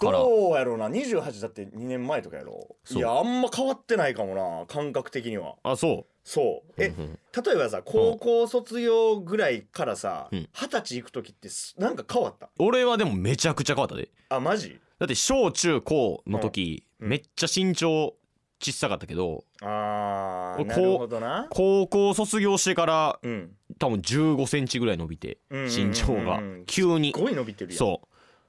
[0.00, 0.18] から。
[0.18, 0.88] どうやろうな。
[0.88, 5.54] 28だって2年前とかやろいやあんま変わってないかもな感覚的には。
[5.62, 6.72] あそそう。
[6.82, 7.18] えうんうん。
[7.44, 10.48] 例えばさ高校卒業ぐらいからさうん。
[10.52, 12.50] 二十歳行く時ってすなんか変わった？
[12.58, 14.10] 俺はでもめちゃくちゃ変わったで。
[14.28, 14.80] あマジ？
[14.98, 17.08] だって小中高の時、うん。
[17.08, 18.14] めっちゃ身長
[18.62, 21.46] 小さかったけど俺あーなるほどな。
[21.50, 23.56] 高校卒業してからうん。
[23.78, 26.42] 多分1 5センチぐらい伸びて身長が。
[26.66, 27.12] 急に。
[27.14, 27.78] すごい伸びてるやん。
[27.78, 28.02] そ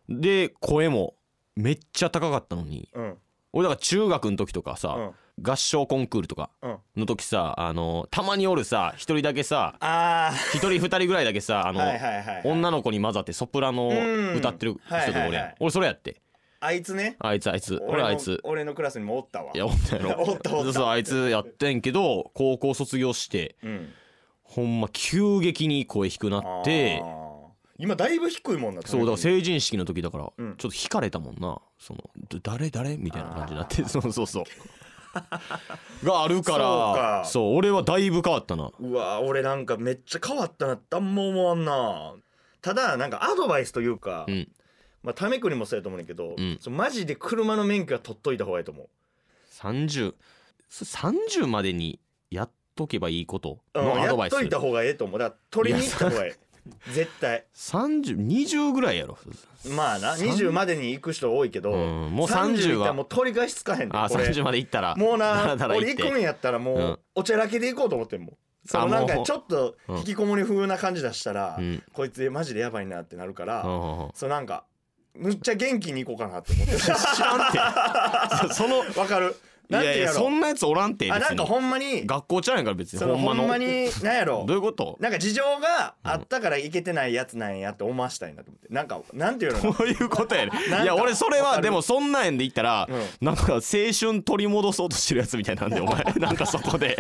[0.10, 0.20] う。
[0.20, 1.16] で声も
[1.62, 2.90] めっちゃ高かったのに。
[2.94, 3.18] うん。
[3.54, 5.12] 俺だから中学の時とかさ、うん。
[5.42, 6.78] 合唱コンクールとかうん。
[6.98, 11.82] の時さあのたまにおるさ一人だけさあ一人二人ぐらいだけさあの、
[12.44, 13.92] 女の子に混ざってソプラノを
[14.36, 15.56] 歌ってる人とかおるやん、うんはいはいはい。
[15.60, 16.22] 俺それやって。
[16.64, 17.16] あいつね。
[17.20, 17.82] あいつあいつ。
[17.88, 18.40] 俺のあいつ。
[18.44, 19.52] 俺のクラスにもおったわ。
[19.54, 20.16] いやおったやろ。
[20.22, 20.50] おったおった。
[20.50, 23.90] そうそうあいつやってんけど高校卒業してうん。
[24.44, 27.02] ほんま急激に声低くなって
[27.82, 31.60] 今だいぶ低いもんなそうだから成人式の時だからちょうんっと引かれたもんな。
[31.80, 32.96] そのど誰誰？
[32.98, 34.44] みたいな感じになってそうそうそう。
[36.06, 37.24] があるからそうか。
[37.26, 38.72] そう俺はだいぶ変わったな。
[38.80, 42.14] うわ俺なんかめっちゃ変わったなってあんま思わんな。
[42.62, 44.48] ただなんかアドバイスというか、うん。
[45.04, 46.60] まあためくにもそうやと思うんだけど、うん。
[46.70, 48.90] マジで車の免許は取っといた方がいいと思う。
[49.52, 50.14] 30
[50.70, 53.60] そ30までにやっとけばいいこと？
[53.74, 54.34] うんのアドバイス。
[54.34, 55.20] やっといた方がええと思う。
[55.20, 56.51] だから取りに行った方がええ
[56.94, 57.46] 絶対。
[57.56, 59.18] 3020ぐらいやろ。
[59.76, 64.96] まあな20までに行く人多いけど、うんもう30はもう取り返しつかへんであこれ30までいったら。
[64.96, 67.00] もうな俺行くんやったらもう、うん。
[67.16, 68.38] おちゃらけで行こうと思ってんもん。
[68.66, 71.84] そのあなんかちょっとうん引きこもり風な感じ出したら、うん。
[71.94, 73.68] こいつマジでやばいなってなるから、う
[74.08, 74.10] ん。
[74.14, 74.66] そうなんか
[75.16, 76.78] むっちゃ元気に行こうかなって思って。
[78.54, 79.36] そのわかる
[79.72, 81.50] いなんてやいやそんなやつおらんて別あなんかに。
[81.50, 83.00] ほんまに学校ちゃうんやから別に。
[83.00, 84.44] そのほんまのほんまになんやろ？
[84.48, 84.98] どういうこと？
[85.00, 88.74] なんか事情があったから行けてないやつなんやって思わしたいなと思って。
[88.74, 89.74] なんかなんていうの？
[89.74, 90.52] こういうことやね。
[90.70, 91.56] なんかいや俺それわかる。
[91.58, 96.04] はでもそんなんやんで言ったら、うなんか青春取り戻そうとしてるやつみたいなんでお前。
[96.20, 96.98] なんかそこで。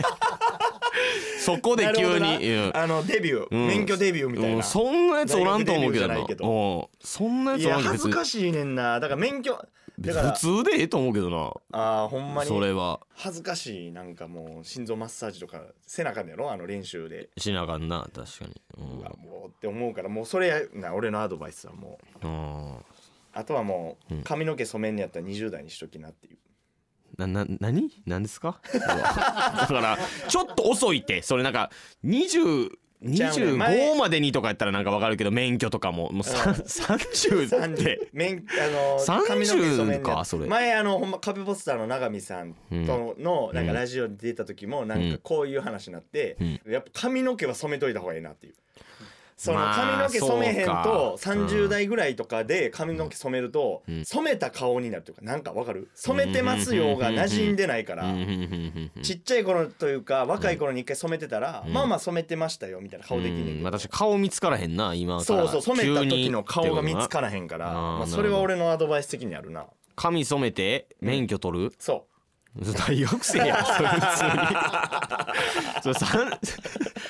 [1.39, 2.38] そこで急なるほどな。
[2.38, 2.71] に、うん。
[2.75, 3.67] あのデビュー、うん。
[3.67, 4.63] 免許デビューみたいな、うん。
[4.63, 6.13] そんなやつおらんと思うけどな。
[6.15, 6.88] 大学デビューじゃないうん。
[7.01, 8.99] そんなやいつおらや恥ずんけど別にかしいねんな。
[8.99, 9.57] だから免許
[10.01, 11.53] 普通でええと思うけどな。
[11.71, 12.99] あーほんまにそれは。
[13.13, 16.51] 恥ずかしいなんかもう心臓マッサージとかせなあかんねやろ？
[16.51, 18.61] あの練習で、しなあかんな確かに。
[18.77, 22.27] うわもうって思うからもうそれやな俺のアドバイスはもう。
[22.27, 22.85] うんうん
[23.33, 24.23] あとはもううん。
[24.23, 26.37] 髪の毛染めんのやったら20代にしときなっていう。
[27.17, 27.89] なな何？
[28.05, 28.59] 何ですか？
[28.73, 31.21] だからちょっと遅いって。
[31.21, 31.71] それなんか
[32.03, 36.11] 20ちゃうね前25までにとかやったらなんかわかるけど免許とかも。
[36.11, 36.55] もうさうん。
[36.55, 38.09] 30って。
[38.13, 40.47] 免あの30髪の毛染めんのやかそれ。
[40.47, 46.37] 前あのほんま壁ポスターの永見さんとのなんかラジオに出た時もなんかこういう話になって、
[46.67, 48.53] やっぱ髪の毛は染めといた方がいいなっていう。
[49.43, 51.41] そのまあ髪の毛染めへんとそうか。
[51.45, 54.06] 30代ぐらいとかで髪の毛染めるとうん。
[54.06, 55.89] 染めた顔になるというかなんかわかる？
[55.95, 58.13] 染めてますよが馴染んでないから。
[59.01, 61.73] ちっちゃい頃というか若い頃に一回染めてたらうん。
[61.73, 63.58] まあまあ染めてましたよみたいな顔できんねんけど。
[63.58, 63.63] うん。
[63.63, 65.47] まあ確かに顔見つからへんな今から。
[65.47, 67.73] そうそう染めた時の顔が見つらからへんから。
[67.73, 69.65] まあそれは俺のアドバイス的にあるな。
[69.95, 72.06] 髪染めて免許取る、そ
[72.59, 74.31] 大学生やんそれ普通に。
[75.81, 76.29] それさん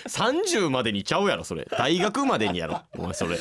[0.08, 1.67] 30までにちゃうやろそれ。
[1.71, 3.36] 大学までにやろお前それ。
[3.36, 3.39] う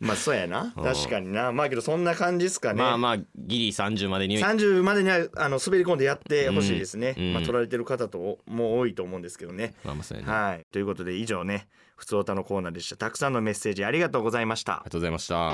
[0.00, 0.72] まあそうやな。
[0.74, 0.84] うん。
[0.84, 1.52] 確かにな。
[1.52, 2.82] まあけどそんな感じっすかね。
[2.82, 7.32] まあまあギリ30までに30までにはあの滑り込んでやってほしいですね、うん。
[7.34, 10.32] まあ、取られてる方とも多いと思うんですけどね、まあまあそうやね。
[10.32, 10.66] はい。
[10.72, 12.96] ということで以上ね「ふつおた」のコーナーでした。
[12.96, 14.74] たくさんのメッセージありがとうございました。
[14.74, 15.52] ありがとうございました。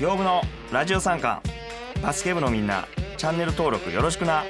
[0.00, 1.42] 業務のラジオ参観
[2.02, 4.44] バスケ部のみんなチャンネル登録よろしくな。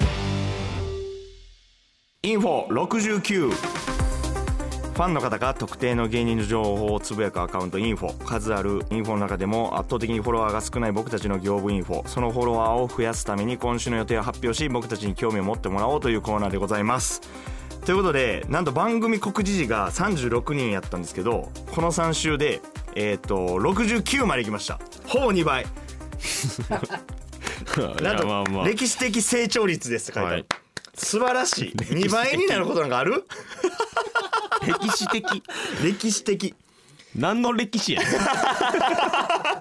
[2.23, 8.25] インフォ69ファンの方が特定の芸人の情報をつぶやくアカウントインフォ。
[8.25, 12.09] 数あるインフォの中でも圧倒的にフォロワーが少ない僕たちの業務インフォ。
[12.09, 17.23] そのフォロワーを増やすために今週の予定を発表し僕たちに興味を持ってもらおうというコーナーでございます。
[17.87, 22.61] ということでなんと番組告知時が36人やったんですけどこの3週で
[22.95, 24.79] えっ、と69まで行きました。
[25.07, 25.65] ほぼ2倍。
[28.03, 28.66] なんとまあまあ。
[28.66, 30.47] 歴史的成長率ですって書いてある、はい。
[30.94, 31.73] 素晴らしい。
[31.77, 33.25] 2倍になることなんかある？
[34.66, 35.42] 歴史的。
[35.83, 36.55] 歴史的。
[37.14, 38.03] 何の歴史や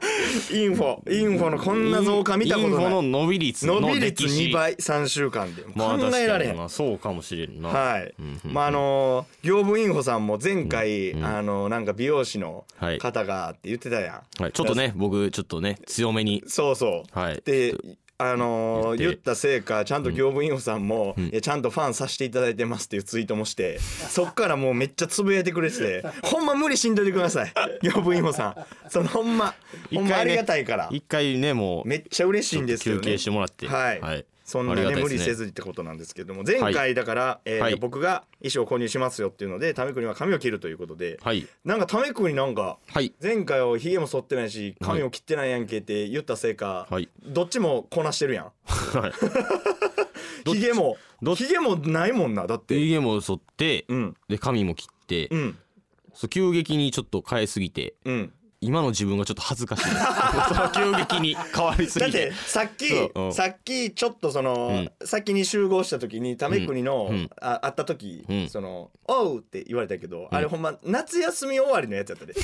[0.53, 4.43] インフォインフォのこんな増加見たことインフォのない伸び率の伸び率歴史。
[4.45, 5.63] 2倍3週間で。
[5.75, 6.57] まあ考えられへん。
[6.57, 7.69] まあそうかもしれんな。
[7.69, 8.13] はい。
[8.43, 12.97] まああの業務インフォさんも前回うんあのなんか美容師のはい。
[12.99, 14.41] 方がって言ってたやん。
[14.43, 16.43] はい、ちょっとね僕ちょっとね強めに。
[16.47, 17.19] そうそう。
[17.19, 17.41] はい。
[17.45, 17.75] で
[18.19, 20.88] あのー言ったせいかちゃんと業務インフォさん。
[20.88, 23.77] も、いやちゃんとファンさせていただいてますっていうツイートもして
[24.10, 27.53] そっからもうめっちゃつぶやいてくれててほんま無理しんといてください。
[27.84, 28.89] 業務インフォさん。
[28.89, 29.53] そのほんま
[29.93, 30.89] ほんまありがたいから。
[30.91, 33.01] 一回ねもうめっちゃ嬉しいんですよね。
[33.01, 33.67] 休憩してもらって。
[33.67, 37.75] はい、はいそんなねね無理せずにってことなんですけども前回だから、えーはい。
[37.75, 41.45] 僕が衣装を購入しますよっていうのでタメクには髪を切るということで、はい。
[41.65, 43.13] なんかタメクになんかはい。
[43.21, 47.10] 前回はひげも剃ってないし髪を切ってないやんけって言ったせいか、はい。
[47.25, 48.45] どっちもこなしてるやん。
[48.95, 49.12] はい。
[50.55, 50.97] ひげも
[51.36, 52.79] ひげもないもんなだって。
[52.79, 54.15] 家も剃って、うん。
[54.29, 55.57] で髪も切って、うん。
[56.13, 59.83] そう急激にちょっと変えすぎてうん今の自分がちょっと恥ずかしい。
[60.73, 63.25] 急激に変わりすだってさっきそう。
[63.25, 63.33] うん。
[63.33, 67.29] さっきちょっとその、先に集合した時にタメ国の、うん。
[67.39, 68.49] あ会った時、うん。
[68.49, 72.33] その「おう!」って言われたけど、あれほんま夏休み終わりのやつやったで。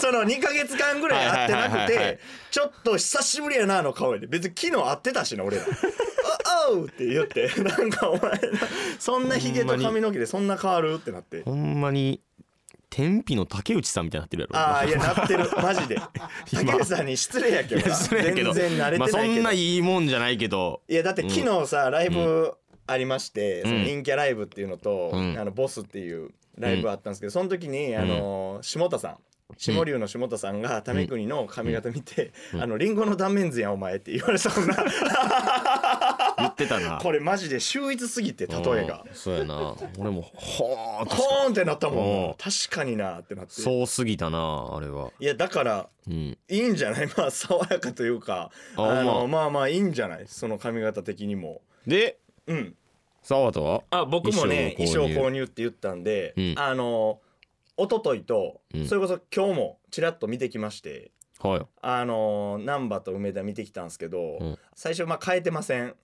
[0.00, 2.20] その2か月間ぐらい会ってなくて
[2.50, 4.26] ちょっと久しぶりやなあの顔やで。
[4.26, 5.62] 別に昨日会ってたしな俺ら
[6.44, 7.50] 「あおう!」って言って。
[7.62, 8.38] なんかお前
[8.98, 10.94] そんなひげと髪の毛でそんな変わる？
[10.94, 11.42] ってなって。
[11.44, 12.20] ほんまに
[12.94, 14.56] 天日の竹内さんみたいになってるやろ。
[14.56, 15.50] ああいやなってる。
[15.60, 15.98] マジで。
[16.54, 17.92] 竹内さんに失礼やけどな。
[17.92, 18.52] 失礼やけど。
[18.52, 20.80] 全然慣れてないけど、んないいもんじゃないけど。
[20.88, 22.54] いやだって昨日さ、ライブ
[22.86, 25.36] ありまして、その陰キャライブっていうのと、うん。
[25.36, 29.16] あのボスっていうライブあったんですけど、その時にあの下田さん。
[29.56, 34.74] 下流の下田さんが為国の髪型見て「あのリンゴの断面図やんお前」って言われそうな。
[34.74, 34.84] 言
[36.54, 36.98] ってたな。
[37.02, 39.04] これマジで秀逸すぎて例えが。
[39.06, 39.14] うん。
[39.14, 39.74] そうやな。
[39.98, 42.34] 俺もほーんとコーンってなったもんうん。
[42.34, 43.52] 確かになってなって。
[43.52, 45.10] そうすぎたなあれは。
[45.20, 46.14] いやだからうん。
[46.14, 47.08] いいんじゃない？
[47.16, 50.26] まあ爽やかというかああのままあまあいいんじゃない？
[50.26, 51.60] その髪型的にも。
[51.86, 52.76] でうん。
[53.22, 53.82] 沢田は？
[53.90, 56.54] あ僕もね衣装衣装購入購入って言ったんで、うん。
[56.56, 57.20] あの
[57.76, 58.86] 一昨日と、うん。
[58.86, 61.66] それこそ今日もちらっと見てきましてはい。
[61.82, 64.58] あの難波と梅田見てきたんですけど、うん。
[64.74, 65.96] 最初まあ変えてません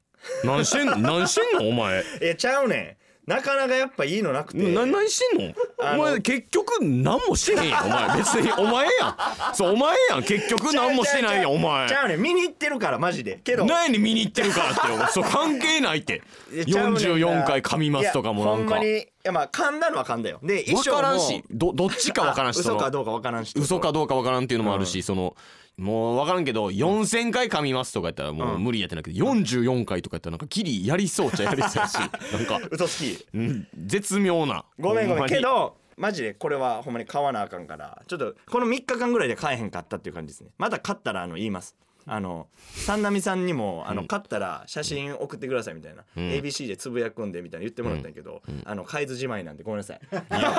[0.45, 1.69] 何してん何してんの？
[1.69, 2.05] お前。
[2.21, 3.01] えちゃうねん。
[3.27, 4.59] なかなかやっぱいいのなくて。
[4.73, 5.55] な何してんの？
[5.95, 7.87] お前結局何もしてへんやん。
[7.87, 9.55] お前別にお前やん。
[9.55, 10.23] そうお前やん。
[10.25, 11.89] 結局何もしてないやんお前。
[11.89, 12.21] ちゃうねん。
[12.21, 13.41] 見に行ってるからマジで。
[13.45, 14.81] けど何に見に行ってるからって。
[15.05, 16.23] おそう関係ないって。
[16.53, 17.01] いやちゃうねんな。
[17.01, 18.63] 44回噛みますとかもなんか。
[18.63, 20.41] いやほんまにいやまあ噛んだのは噛んだよ。
[20.43, 21.45] で衣分装もからんし。
[21.51, 25.37] どどっちか分からんしそ嘘かどうか分からんし嘘かどうか分からんっていうのもあるし、その
[25.81, 32.11] もう分からんけど4,000回噛みますとかやったらもう無理やってなくて44回とかやったらなんかギリやりそうっちゃやりそうやしなん
[32.45, 34.67] か、嘘つきうん、絶妙な。
[34.79, 35.15] ごめんごめん。
[35.15, 35.33] ほまに。
[35.35, 40.51] けどマジでこれはほんまに買わなあかんからちょっとこの3日間ぐらいで買えへんかったっていう感じですね。
[40.59, 41.77] また買ったらあの言います
[42.13, 46.05] あの三波さんにもあの買ったら写真送ってくださいみたいな、ん。
[46.17, 50.01] ABC でつぶやくんでみたいな言ってもらったんやけど、あの買えずじまいなんでごめんなさい。
[50.11, 50.55] いやいや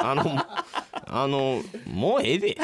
[0.00, 0.46] あのあの
[1.06, 2.58] あのもうええで。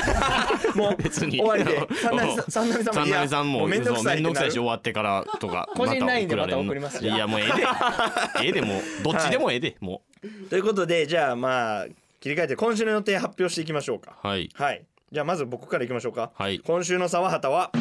[0.75, 1.38] もう別に。
[1.38, 1.88] 終わりで。
[2.01, 7.53] 三波さんも三波さんももうめんどくさいくさいし終わってからとか個人 LINE でられんまた送りますいやもうええで。
[8.45, 9.03] ええでもう。
[9.03, 10.03] どっちでもええでも
[10.51, 11.87] ということでじゃあまあ
[12.21, 14.19] 切り替えて今週の予定発表していきましょうか。
[14.23, 14.51] うはい。
[14.53, 16.61] はいじゃあまず僕からいきましょうか、はい。
[16.61, 17.73] 今週の沢畑は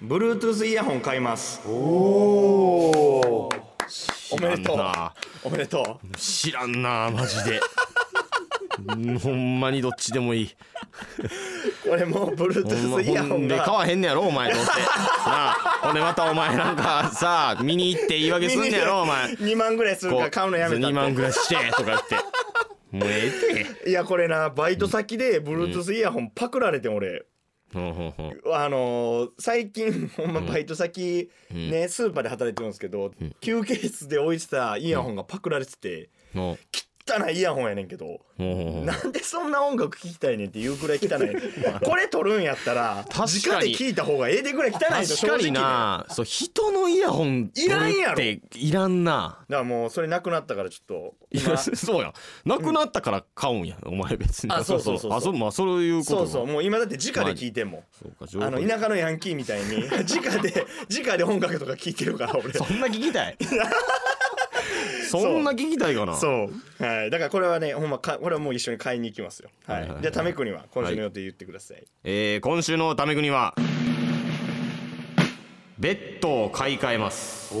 [0.00, 1.60] Bluetooth イヤホン買います。
[1.66, 3.48] おお
[4.30, 4.78] おめでとう。
[5.42, 6.16] おめでとう。
[6.16, 7.60] 知らんなマジで。
[8.86, 10.56] う んほんまにどっちでもいい。
[11.82, 13.64] これもう Bluetooth イヤホほんでンが。
[13.64, 14.70] 買わへんねやろお前どうせ。
[15.28, 19.24] なあほんでまたお前なんかさ見に行って言い訳すんねやろお前。
[19.32, 22.14] 2万ぐらいするから買うのやめた2万っぐらいしてとか言って
[22.96, 23.90] もうええてて。
[23.90, 27.26] いやこれなバイト先で Bluetooth イヤホンパクられて俺。
[27.74, 27.78] あ
[28.68, 36.56] のー最近ほんまバイト先ねスーパーで働いてるんですけど休憩室で置いてたイヤホンがパクられてて汚
[37.30, 38.20] いイヤホンやねんけど。
[38.38, 41.08] なんでそんな音楽聴きたいねんっていうくらい汚い
[41.82, 43.28] これ撮るんやったら確かに。
[43.52, 46.04] 直で聞いた方がええでぐらい汚いと確かにな。
[46.10, 48.22] そう人のイヤホンいらんやろ。
[48.22, 49.38] いらんな。
[49.48, 51.14] だからもうそれなくなったからちょっと
[51.76, 52.12] そうや
[52.44, 54.52] なくなったから買うんや、お前別に。
[54.52, 55.18] あそうそうそうそう。
[55.18, 56.46] あそうまあそういうことそうそう。
[56.46, 57.82] もう今だって直で聞いてんもん。
[57.92, 59.86] そうか情報あの田舎のヤンキーみたいに。
[59.88, 62.52] 直で直で音楽とか聴いてるから俺。
[62.52, 63.36] そんな聞きたい
[65.10, 66.16] そんな聞きたいかな？
[66.16, 66.84] そう。
[66.84, 67.10] はい。
[67.10, 69.50] だからこれはねほんまかこれはもう一緒に買いに行きますよ。
[69.66, 70.02] はい、はいはいはい。
[70.02, 73.54] じゃあためくには今週の予定言ってください、えー、今週のため国は
[75.78, 77.54] ベッドを買い替えます。
[77.54, 77.58] お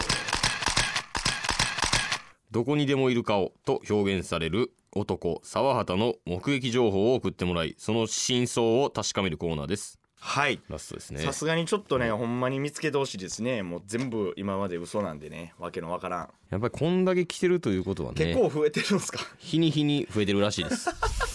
[2.51, 10.00] どこにでもいる顔と表現される男沢畑の目撃情報を送ってもらいその真相を確かめるコーナーです。
[10.23, 10.61] はい。
[10.69, 11.21] ラストですね。
[11.21, 13.63] さすがにちょっとねほんまに見つけてほしいですね。
[13.63, 15.55] もう全部今まで嘘なんでね。
[15.59, 16.29] わけのわからん。
[16.51, 19.21] やっぱりこんだけ来てるということはね結構増えてるんですか？
[19.39, 20.91] 日に日に増えてるらしいです。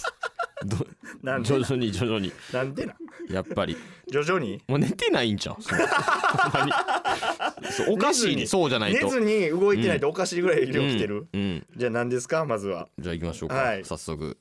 [0.65, 0.77] ど
[1.23, 2.31] なんで徐々に徐々に。
[2.53, 2.93] なんでな？
[2.93, 2.95] ん
[3.33, 3.75] やっぱり。
[4.07, 4.61] 徐々に？
[4.67, 5.61] もう寝てないんちゃう？
[5.61, 7.71] そのほんまに。
[7.71, 8.45] そうおかしいね。
[8.45, 9.05] そうじゃないと。
[9.05, 11.67] 寝ずに動いてないとおかしいぐらい量来てる、うん、うん。
[11.75, 12.45] じゃあ何ですか？
[12.45, 12.87] まずは。
[12.99, 13.83] じゃあ行きましょうか、はい。
[13.83, 14.37] 早速。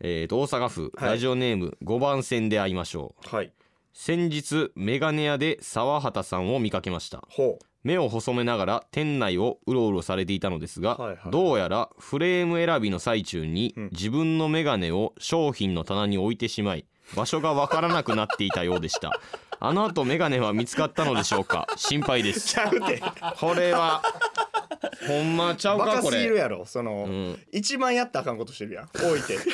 [0.00, 1.10] えーと大阪府、はい。
[1.12, 3.34] ラジオネーム5番線で会いましょう。
[3.34, 3.50] はい
[3.98, 7.24] 先日メガネ屋で沢畑さんを見かけました。
[7.30, 13.88] ほ目を細めながら店内をうろうろされていたのですが、はいはいどうやらフレーム選びの最中にうん。
[13.92, 16.84] 自分のメガネを商品の棚に置いてしまい
[17.16, 19.18] 場所がわからなくなっていたようでした。
[19.60, 21.66] あの後メガネは見つかったのでしょうか？
[21.76, 22.48] 心配でうす。
[22.52, 23.02] ちゃうて。
[23.40, 24.02] これは
[25.08, 26.02] ほんまちゃうバか？
[26.02, 26.16] これ。
[26.16, 26.66] カすぎるやろ。
[26.66, 27.40] その、うん。
[27.50, 28.84] 一番やったらあかんことしてるやん。
[28.84, 29.38] 置いて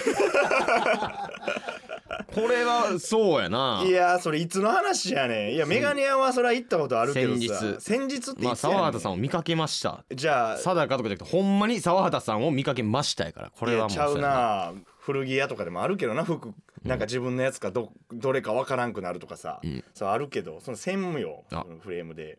[2.35, 3.83] これはそうやな。
[3.85, 5.55] いやーそれいつの話やねん。
[5.55, 7.41] いやメガネ屋はそれは行ったことあるけどさ。
[7.41, 7.81] 先日。
[7.81, 10.05] 先日ってまあ沢畑さんを見かけました。
[10.15, 14.73] じゃあ定かとかじゃなくてほんまに沢畑さんを見かけましたやからこれはもうちゃうな。
[14.99, 16.53] 古着屋とかでもあるけどな服。
[16.85, 19.85] なんか自分のやつかどどれかわからんくなるとかさ、ん。
[19.95, 21.65] そうあるけどその専務よあ。
[21.81, 22.39] フレームで。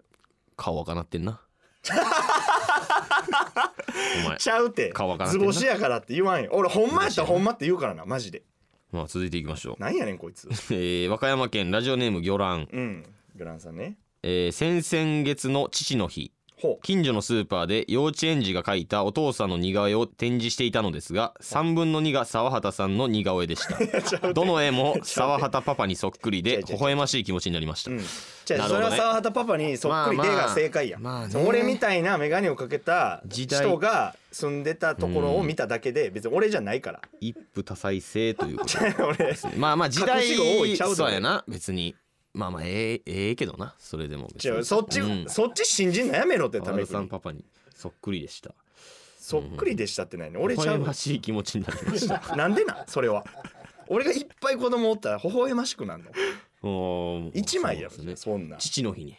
[0.56, 1.42] 顔赤なってんな。
[4.26, 4.38] お前。
[4.38, 4.90] ちゃうて。
[4.90, 5.52] 顔わからんてんな。
[5.52, 6.52] 図星やからって言わんよ。
[6.54, 8.44] 俺ほんまやったらほんまって言うからなマジで
[8.94, 9.82] まあ続いていきましょう。
[9.82, 10.48] なんやねんこいつ。
[10.72, 13.04] えー和歌山県ラジオネーム魚卵、うん。
[13.36, 13.98] グランさんね。
[14.22, 16.32] えー先々月の父の日。
[16.32, 16.43] ほ
[16.82, 24.34] 近所のスーパーで幼稚園児が描いたお父さんの似顔絵を展示していたのですが3分の2が沢畑さんの似顔絵でした。
[24.34, 27.92] どの絵も沢畑パパにそっくりで微笑ましい気持ちになりました。
[27.92, 28.02] ううん。
[28.46, 30.48] じゃあそれは沢畑パパにそっくりでまあまあ。
[30.48, 30.98] が正解や。
[30.98, 31.32] ん、まあね。
[31.32, 37.02] そう俺みたいな眼鏡をかけた人が住んでたところを見ただけで別に俺じゃないから。
[37.20, 40.96] 一夫多妻制ということ 俺まあまあ時代隠し子多いちゃうぞ。
[40.96, 41.96] そうやな別に
[42.34, 44.56] まあまあええええけどなそれでも別に。
[44.56, 45.30] 違うそっち、うん。
[45.30, 48.54] そっち信じんのやめろってため R さんにパパにそっくりでした。
[49.20, 52.22] そっくりでしたってないね俺微ちゃうわ笑ましい気持ちになりました。
[52.36, 52.88] なんでなん？
[52.88, 53.24] それは。
[53.88, 56.70] 俺がいっぱい子供おったら微笑ましくなるの？
[56.70, 58.16] おー一枚やろそうですね。
[58.16, 58.58] そんな。
[58.58, 59.16] ん父の日に。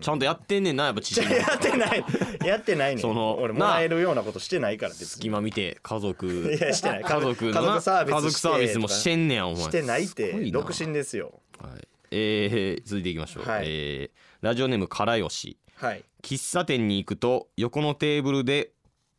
[0.00, 1.34] ちゃんとやってんねんなやっぱ父の日。
[1.38, 2.04] やってない。
[2.44, 2.98] やってないねん。
[3.00, 5.06] その俺もらえるようなことしてないから別に。
[5.06, 6.26] 隙間見て家族。
[6.26, 7.04] いやしてない。
[7.04, 9.62] 家族のな家族サービス家族サービスもしてんねやお前。
[9.62, 10.30] してないって。
[10.30, 10.58] すごいな。
[10.58, 11.40] 独身ですよ。
[11.58, 13.64] はいえー、続いていきましょう、はい。
[13.66, 15.58] えーラジオネームからよし。
[15.76, 16.02] はい。
[16.22, 18.70] 喫茶店に行くと横のテーブルで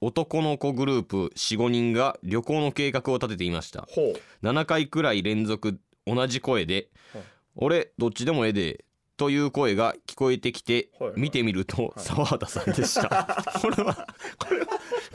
[0.02, 3.88] 男の子グループ45人が旅行の計画を立てていました。
[3.92, 4.46] ほう。
[4.46, 7.24] 7回くらい連続同じ声ではい
[7.56, 8.86] 「俺どっちでもええで」
[9.18, 11.14] という声が聞こえてきてはい。
[11.18, 13.38] 見てみると沢畑さんでした。
[13.62, 14.08] これは
[14.40, 14.68] これは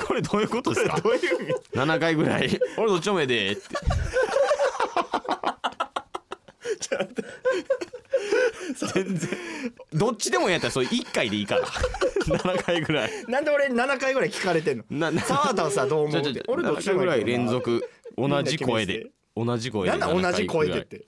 [0.06, 1.00] これどういうことですか？
[1.00, 3.62] どういう意味？7回ぐらい「俺どっちでもええで」って
[8.74, 9.30] 全然
[9.92, 11.66] どっちでもやったらそれ1回でいいから。
[12.26, 13.10] 7回ぐらい。
[13.28, 14.84] なんで俺7回ぐらい聞かれてんの？
[14.90, 16.20] なな沢田はさどう思う？
[16.20, 17.06] って俺どっちで7もいいけどな。
[17.06, 21.04] 回ぐらい連続同じ声で同じ声でなんだ同じ声でって。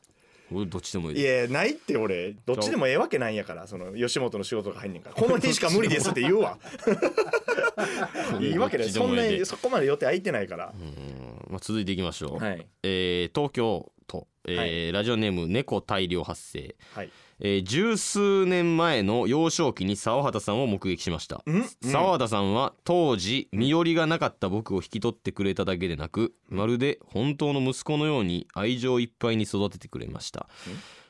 [0.51, 1.21] 俺どっちでもいい。
[1.21, 2.35] いやないって俺。
[2.47, 5.15] どっちでもええわけないんやからその吉本の仕事が入んねんから。
[5.15, 6.59] この日しか無理ですって言うわ。
[8.41, 8.89] いいわけない。
[8.91, 10.73] そんなにそこまで予定空いてないから。
[10.75, 11.53] うん。
[11.53, 12.67] まあ、続いていきましょう、はい。
[12.83, 16.75] えー東京都、えーラジオネーム猫大量発生。
[16.95, 17.11] はい。
[17.41, 21.37] えー十数年前の幼少期に沢畑さんを目撃しました。
[21.49, 21.65] ん？
[21.85, 30.49] 沢畑さんは当時身寄りがなかった僕を引き取ってくれただけでなくまるで本当の息子のように愛情いっぱいに育ててくれました。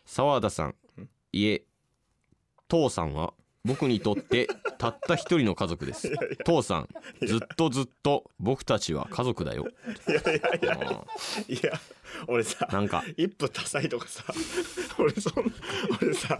[0.05, 0.75] 沢畑さん。
[1.33, 1.63] いえ
[2.69, 3.33] 父さんは
[3.65, 4.49] 僕にとって
[4.79, 6.13] たった一人の家族です。
[6.45, 6.89] 父さん
[7.27, 9.67] ずっとずっと僕たちは家族だよ。
[10.09, 10.89] いやいやいや。
[10.91, 11.73] うんいや
[12.27, 13.05] 俺さなんか。
[13.17, 14.25] 一夫多妻とかさ
[14.99, 15.53] 俺そんな
[16.01, 16.39] 俺さ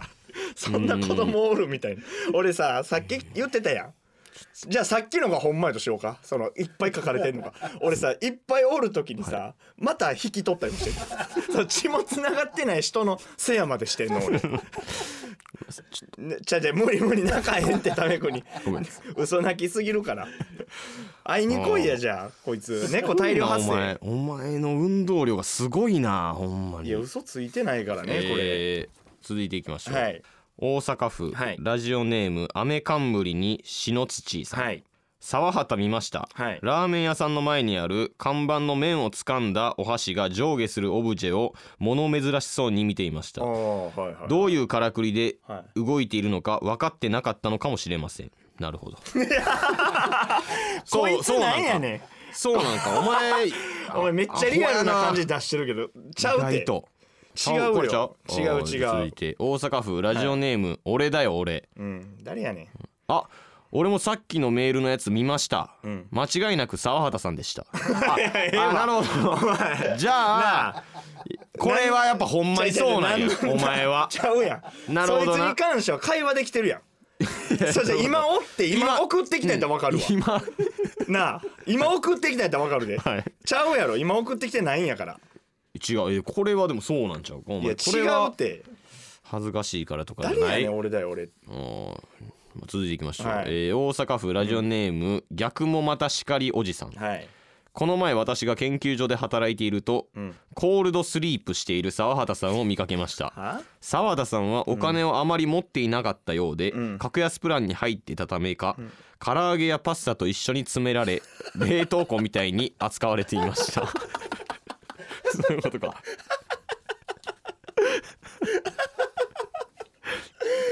[0.55, 2.03] そんな子供おるみたいな。
[2.33, 3.93] 俺ささっき言ってたやん。
[4.67, 6.17] じゃあさっきのがほんまやとしようか。
[6.23, 14.39] そのいっぱい書かれてんのが俺さいっぱいおる時にさ、また引き取ったりもしてる血もつながってない人のせやまでしてんの俺。
[14.39, 14.41] ね
[16.45, 18.43] ちゃちゃ無理無理仲へんってためくに。
[18.65, 18.85] ごめん。
[19.15, 20.27] 嘘泣きすぎるから。
[21.23, 22.31] 会いに来いやじゃあ。
[22.43, 22.89] こいつ。
[22.91, 26.89] 猫大量発お前生お前の運動量がすごいなほんまに。
[26.89, 30.21] いや嘘ついてないからねこれ、えー続いていきましょう、はい。
[30.57, 31.57] 大阪府、はい。
[31.59, 34.83] ラジオネーム雨冠に篠土さん、はい
[35.19, 36.59] 沢畑見ました、はい。
[36.61, 43.43] ラーメン屋さんの前にある看板の麺を掴んだお箸が上下するオブジェを物珍しそうに見ていました。
[43.43, 44.29] はいはい。
[44.29, 48.31] どういうからくりでは動いているのか分かってなかったのかもしれません。
[48.59, 48.97] なるほど。
[50.91, 52.01] こいつそうなんやねん。
[52.31, 52.99] そうなんか。
[52.99, 53.49] お前
[53.95, 55.89] お前めっちゃリアルな感じ出してるけど。
[56.15, 56.55] ちゃうて。
[56.55, 56.87] 意外と。
[57.47, 58.87] 違う違う違う。
[58.87, 59.35] 続いて。
[59.37, 61.67] 大阪府ラジオネーム、俺だよ俺。
[61.77, 62.17] うん。
[62.23, 62.67] 誰やねん。
[63.07, 63.23] あ
[63.71, 66.07] 俺もさっきのメールのやつ見ました、ん。
[66.11, 67.65] 間違いなく沢畑さんでした。
[67.73, 69.97] ああなるほど。
[69.97, 70.83] じゃあ
[71.57, 74.93] これはやっぱほんまにそうなんやちゃうちゃうお前はちゃうやん。
[74.93, 75.37] なるほどな。
[75.37, 76.81] そいつに関しては会話できてるやん。
[77.73, 80.03] そうじゃ今おって今送ってきたやったら分かるわ。
[80.09, 80.41] 今。
[81.07, 81.41] なあ。
[81.67, 82.97] 今送ってきたやったら分かるで。
[82.97, 83.25] はい。
[83.45, 83.97] ちゃうやろ。
[83.97, 85.19] 今送ってきてないんやから。
[85.87, 86.11] 違う。
[86.11, 87.43] えこれはでもそうなんちゃう？
[87.43, 88.63] かおいや違うって。
[89.23, 90.63] 恥ずかしいからとかじゃ誰ない？
[90.63, 91.23] やねん俺だよ俺。
[91.25, 91.93] うん
[92.67, 93.45] 続いていきましょう、はい。
[93.47, 96.91] えー大阪府ラジオネーム、逆もまた叱りおじさん。
[96.91, 97.27] はい。
[97.71, 100.35] この前私が研究所で働いていると、ん。
[100.55, 103.31] コールドスリープしている沢畑さんを見かけました。
[103.35, 103.61] は？
[103.79, 106.97] 沢田さんはお金をあまり持っていなかったようで、ん。
[106.97, 108.75] 格安プランに入っていたためか、
[109.19, 111.21] 唐揚げやパスタと一緒に詰められ
[111.55, 113.87] 冷凍庫みたいに扱われていました。
[115.31, 116.01] そういうことか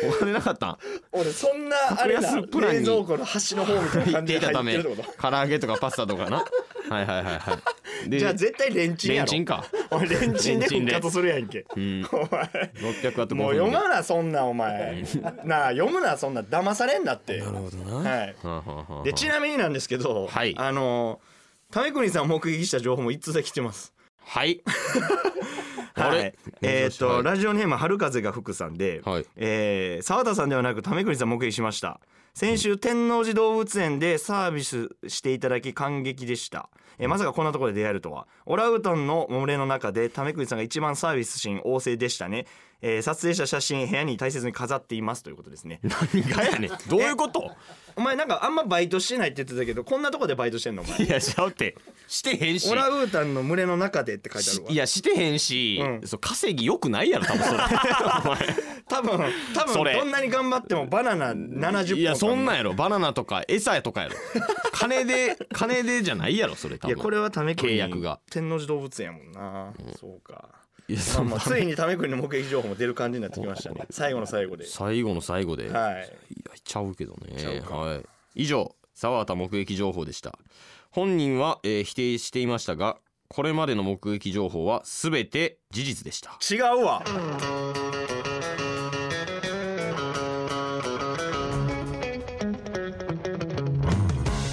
[0.09, 0.77] お金なかったん？
[1.11, 6.37] 俺そんなあれだ格安プランに冷蔵庫の端の方みたいな入感じで入ってるってこと唐揚げとかパスタとかな？
[6.89, 7.59] はいはいはいは
[8.05, 8.09] い。
[8.09, 9.25] でじゃあ絶対レンチンやろ。
[9.25, 9.65] レンチンか。
[9.89, 11.65] お前レンチンでレンチンで復活するやんけ。
[11.75, 12.07] うん。
[12.11, 12.27] お前
[12.75, 15.03] 600ワットもう読まなそんなお前。
[15.43, 17.39] なあ読むなそんな騙されんなって。
[17.39, 18.09] なるほどな。
[18.09, 19.03] はい。
[19.03, 20.55] でちなみになんですけど、はい。
[20.57, 21.19] あの
[21.71, 23.93] 為国さんを目撃した情報も一通だけ来てます。
[24.23, 24.61] はい
[25.97, 27.23] あれはい、えーっと、はい。
[27.23, 29.25] ラジオネーム春風が吹くさんで、はい。
[29.35, 31.99] えー澤田さんではなく為国さん目撃しました。
[32.33, 36.69] 先週天王寺動物園でサービスしていただき感激でした、
[36.99, 38.27] えーまさかこんなところで出会えるとは。
[38.45, 42.45] オランウータンの群れの中で為国さんが一番サービスシーン旺盛でしたね、
[42.81, 45.79] えー撮影した写真部屋に大切に飾っていますということですね。
[45.83, 46.71] 何がやねん。
[46.89, 47.51] どういうこと？
[47.95, 50.83] お前なんかあんまバイトしてないって言ってたけどこんなとこでバイトしてんの？
[50.83, 51.75] お前いやしゃうって。
[52.07, 52.69] してへんし。
[52.71, 54.71] オランウータンの群れの中でって書いてあるわ。
[54.71, 56.07] いやしてへんし、うん。
[56.07, 57.59] そう稼ぎよくないやろ多分それ。
[57.59, 58.37] お 前
[58.87, 62.73] 多分多分どんなに頑張ってもバナナ70本いやそんなんややろ。
[62.73, 64.15] バナナとか餌とかやろ。
[64.71, 66.93] 金で金でじゃないやろそれ多分。
[66.95, 68.19] いやこれはため国契約が。
[68.29, 70.49] 天王寺動物園やもんな、そうか
[71.15, 73.85] まあまあついにため国の目撃情報も出る感じになってきましたね。
[73.89, 75.93] 最後の最後で最後の最後で、はい。
[75.93, 77.61] いやちゃうけどね。
[77.61, 78.01] は
[78.35, 80.37] い、以上沢田目撃情報でした。
[80.91, 86.37] 本人は、えー否定していましたがこれまでの目撃情報は全て事実でした。
[86.49, 87.03] 違うわ。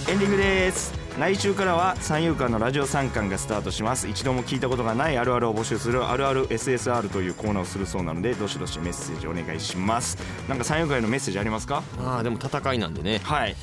[0.09, 4.09] エンディングです来週からは三遊間のラジオ三冠がスタートします。
[4.09, 10.19] 一度も聞いたことがないあるあるを募集するあるある SSR というコーナーをするそうなのでどしどしメッセージお願いします。
[10.49, 11.85] なんか三遊間へのメッセージありますか？
[11.97, 13.21] まあでも戦いなんでね。
[13.23, 13.55] はい。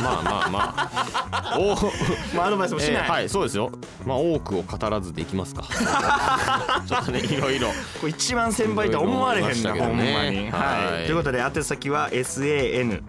[0.00, 1.58] まあまあまあ。
[1.58, 1.74] お
[2.36, 3.72] まあアドバイスもしない、えーはいそうですよ。
[4.06, 5.64] まあ多くを語らずできますか。
[6.86, 7.66] ちょっとねいろいろ。
[8.00, 10.94] これ一番先輩とは思われへんな、ほんまに、ねはい。
[10.94, 11.06] はい。
[11.06, 13.00] ということで宛先は SANKAN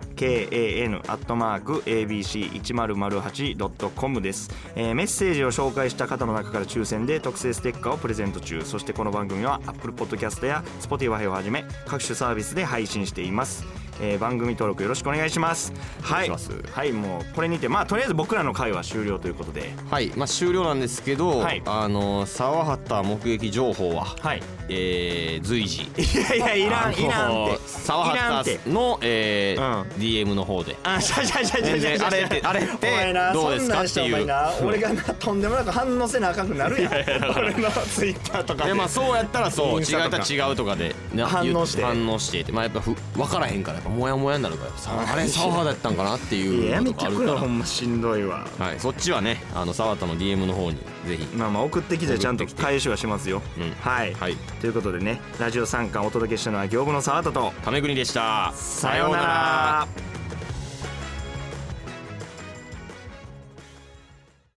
[1.08, 3.83] アットマーク ABC1008.com
[4.22, 8.62] です、えーメッセージを紹介した方の中から抽選で特製ステッカーをプレゼント中。
[8.64, 13.83] そしてこの番組は Apple Podcast や Spotify をはじめ各種サービスで配信しています。
[14.02, 15.74] えー番組登録よろしくお願いします。
[16.02, 16.30] はい。
[16.30, 19.74] はいもうこれにてまあとりあえず僕らの会は終了ということで。
[19.90, 20.12] はい。
[20.16, 21.62] まあ終了なんですけど、はい。
[21.66, 24.42] あの沢畑目撃情報は、はい。
[24.70, 25.84] えー随時。
[25.84, 27.60] いやいやいらんいらんって。
[27.66, 29.90] 沢畑の、えーうん。
[30.02, 30.76] DM の方で。
[30.84, 31.98] あしゃしゃしゃしゃ全しゃ。
[31.98, 32.78] しゃ然あれってあれっお前
[33.08, 33.84] てなどうですか？
[33.84, 34.26] っていう。
[34.26, 36.94] な俺がなとんでもなく反応せなあかんくなるやん。
[37.38, 38.70] 俺のツイッターとかで。
[38.70, 41.84] でまあそうやったらそう違ったら違うとかでな反応して。
[41.84, 48.48] 反応してまあやっぱふ分からへんからぱモヤモヤになるからさあれ沢畑やったんかなっていいうややめてくれほんましんどいわ。
[48.58, 50.78] はいそっちはねあの沢畑の DM の方に
[51.08, 51.26] ぜひ。
[51.36, 53.72] まあまあ送ってきてちゃんと返しはしますよ、うん。
[53.72, 54.36] はい、はい。
[54.62, 57.52] ということでねラジオ三冠お届けしたのは行部の沢田と。
[57.64, 58.52] タメ国でした。
[58.56, 60.13] さようなら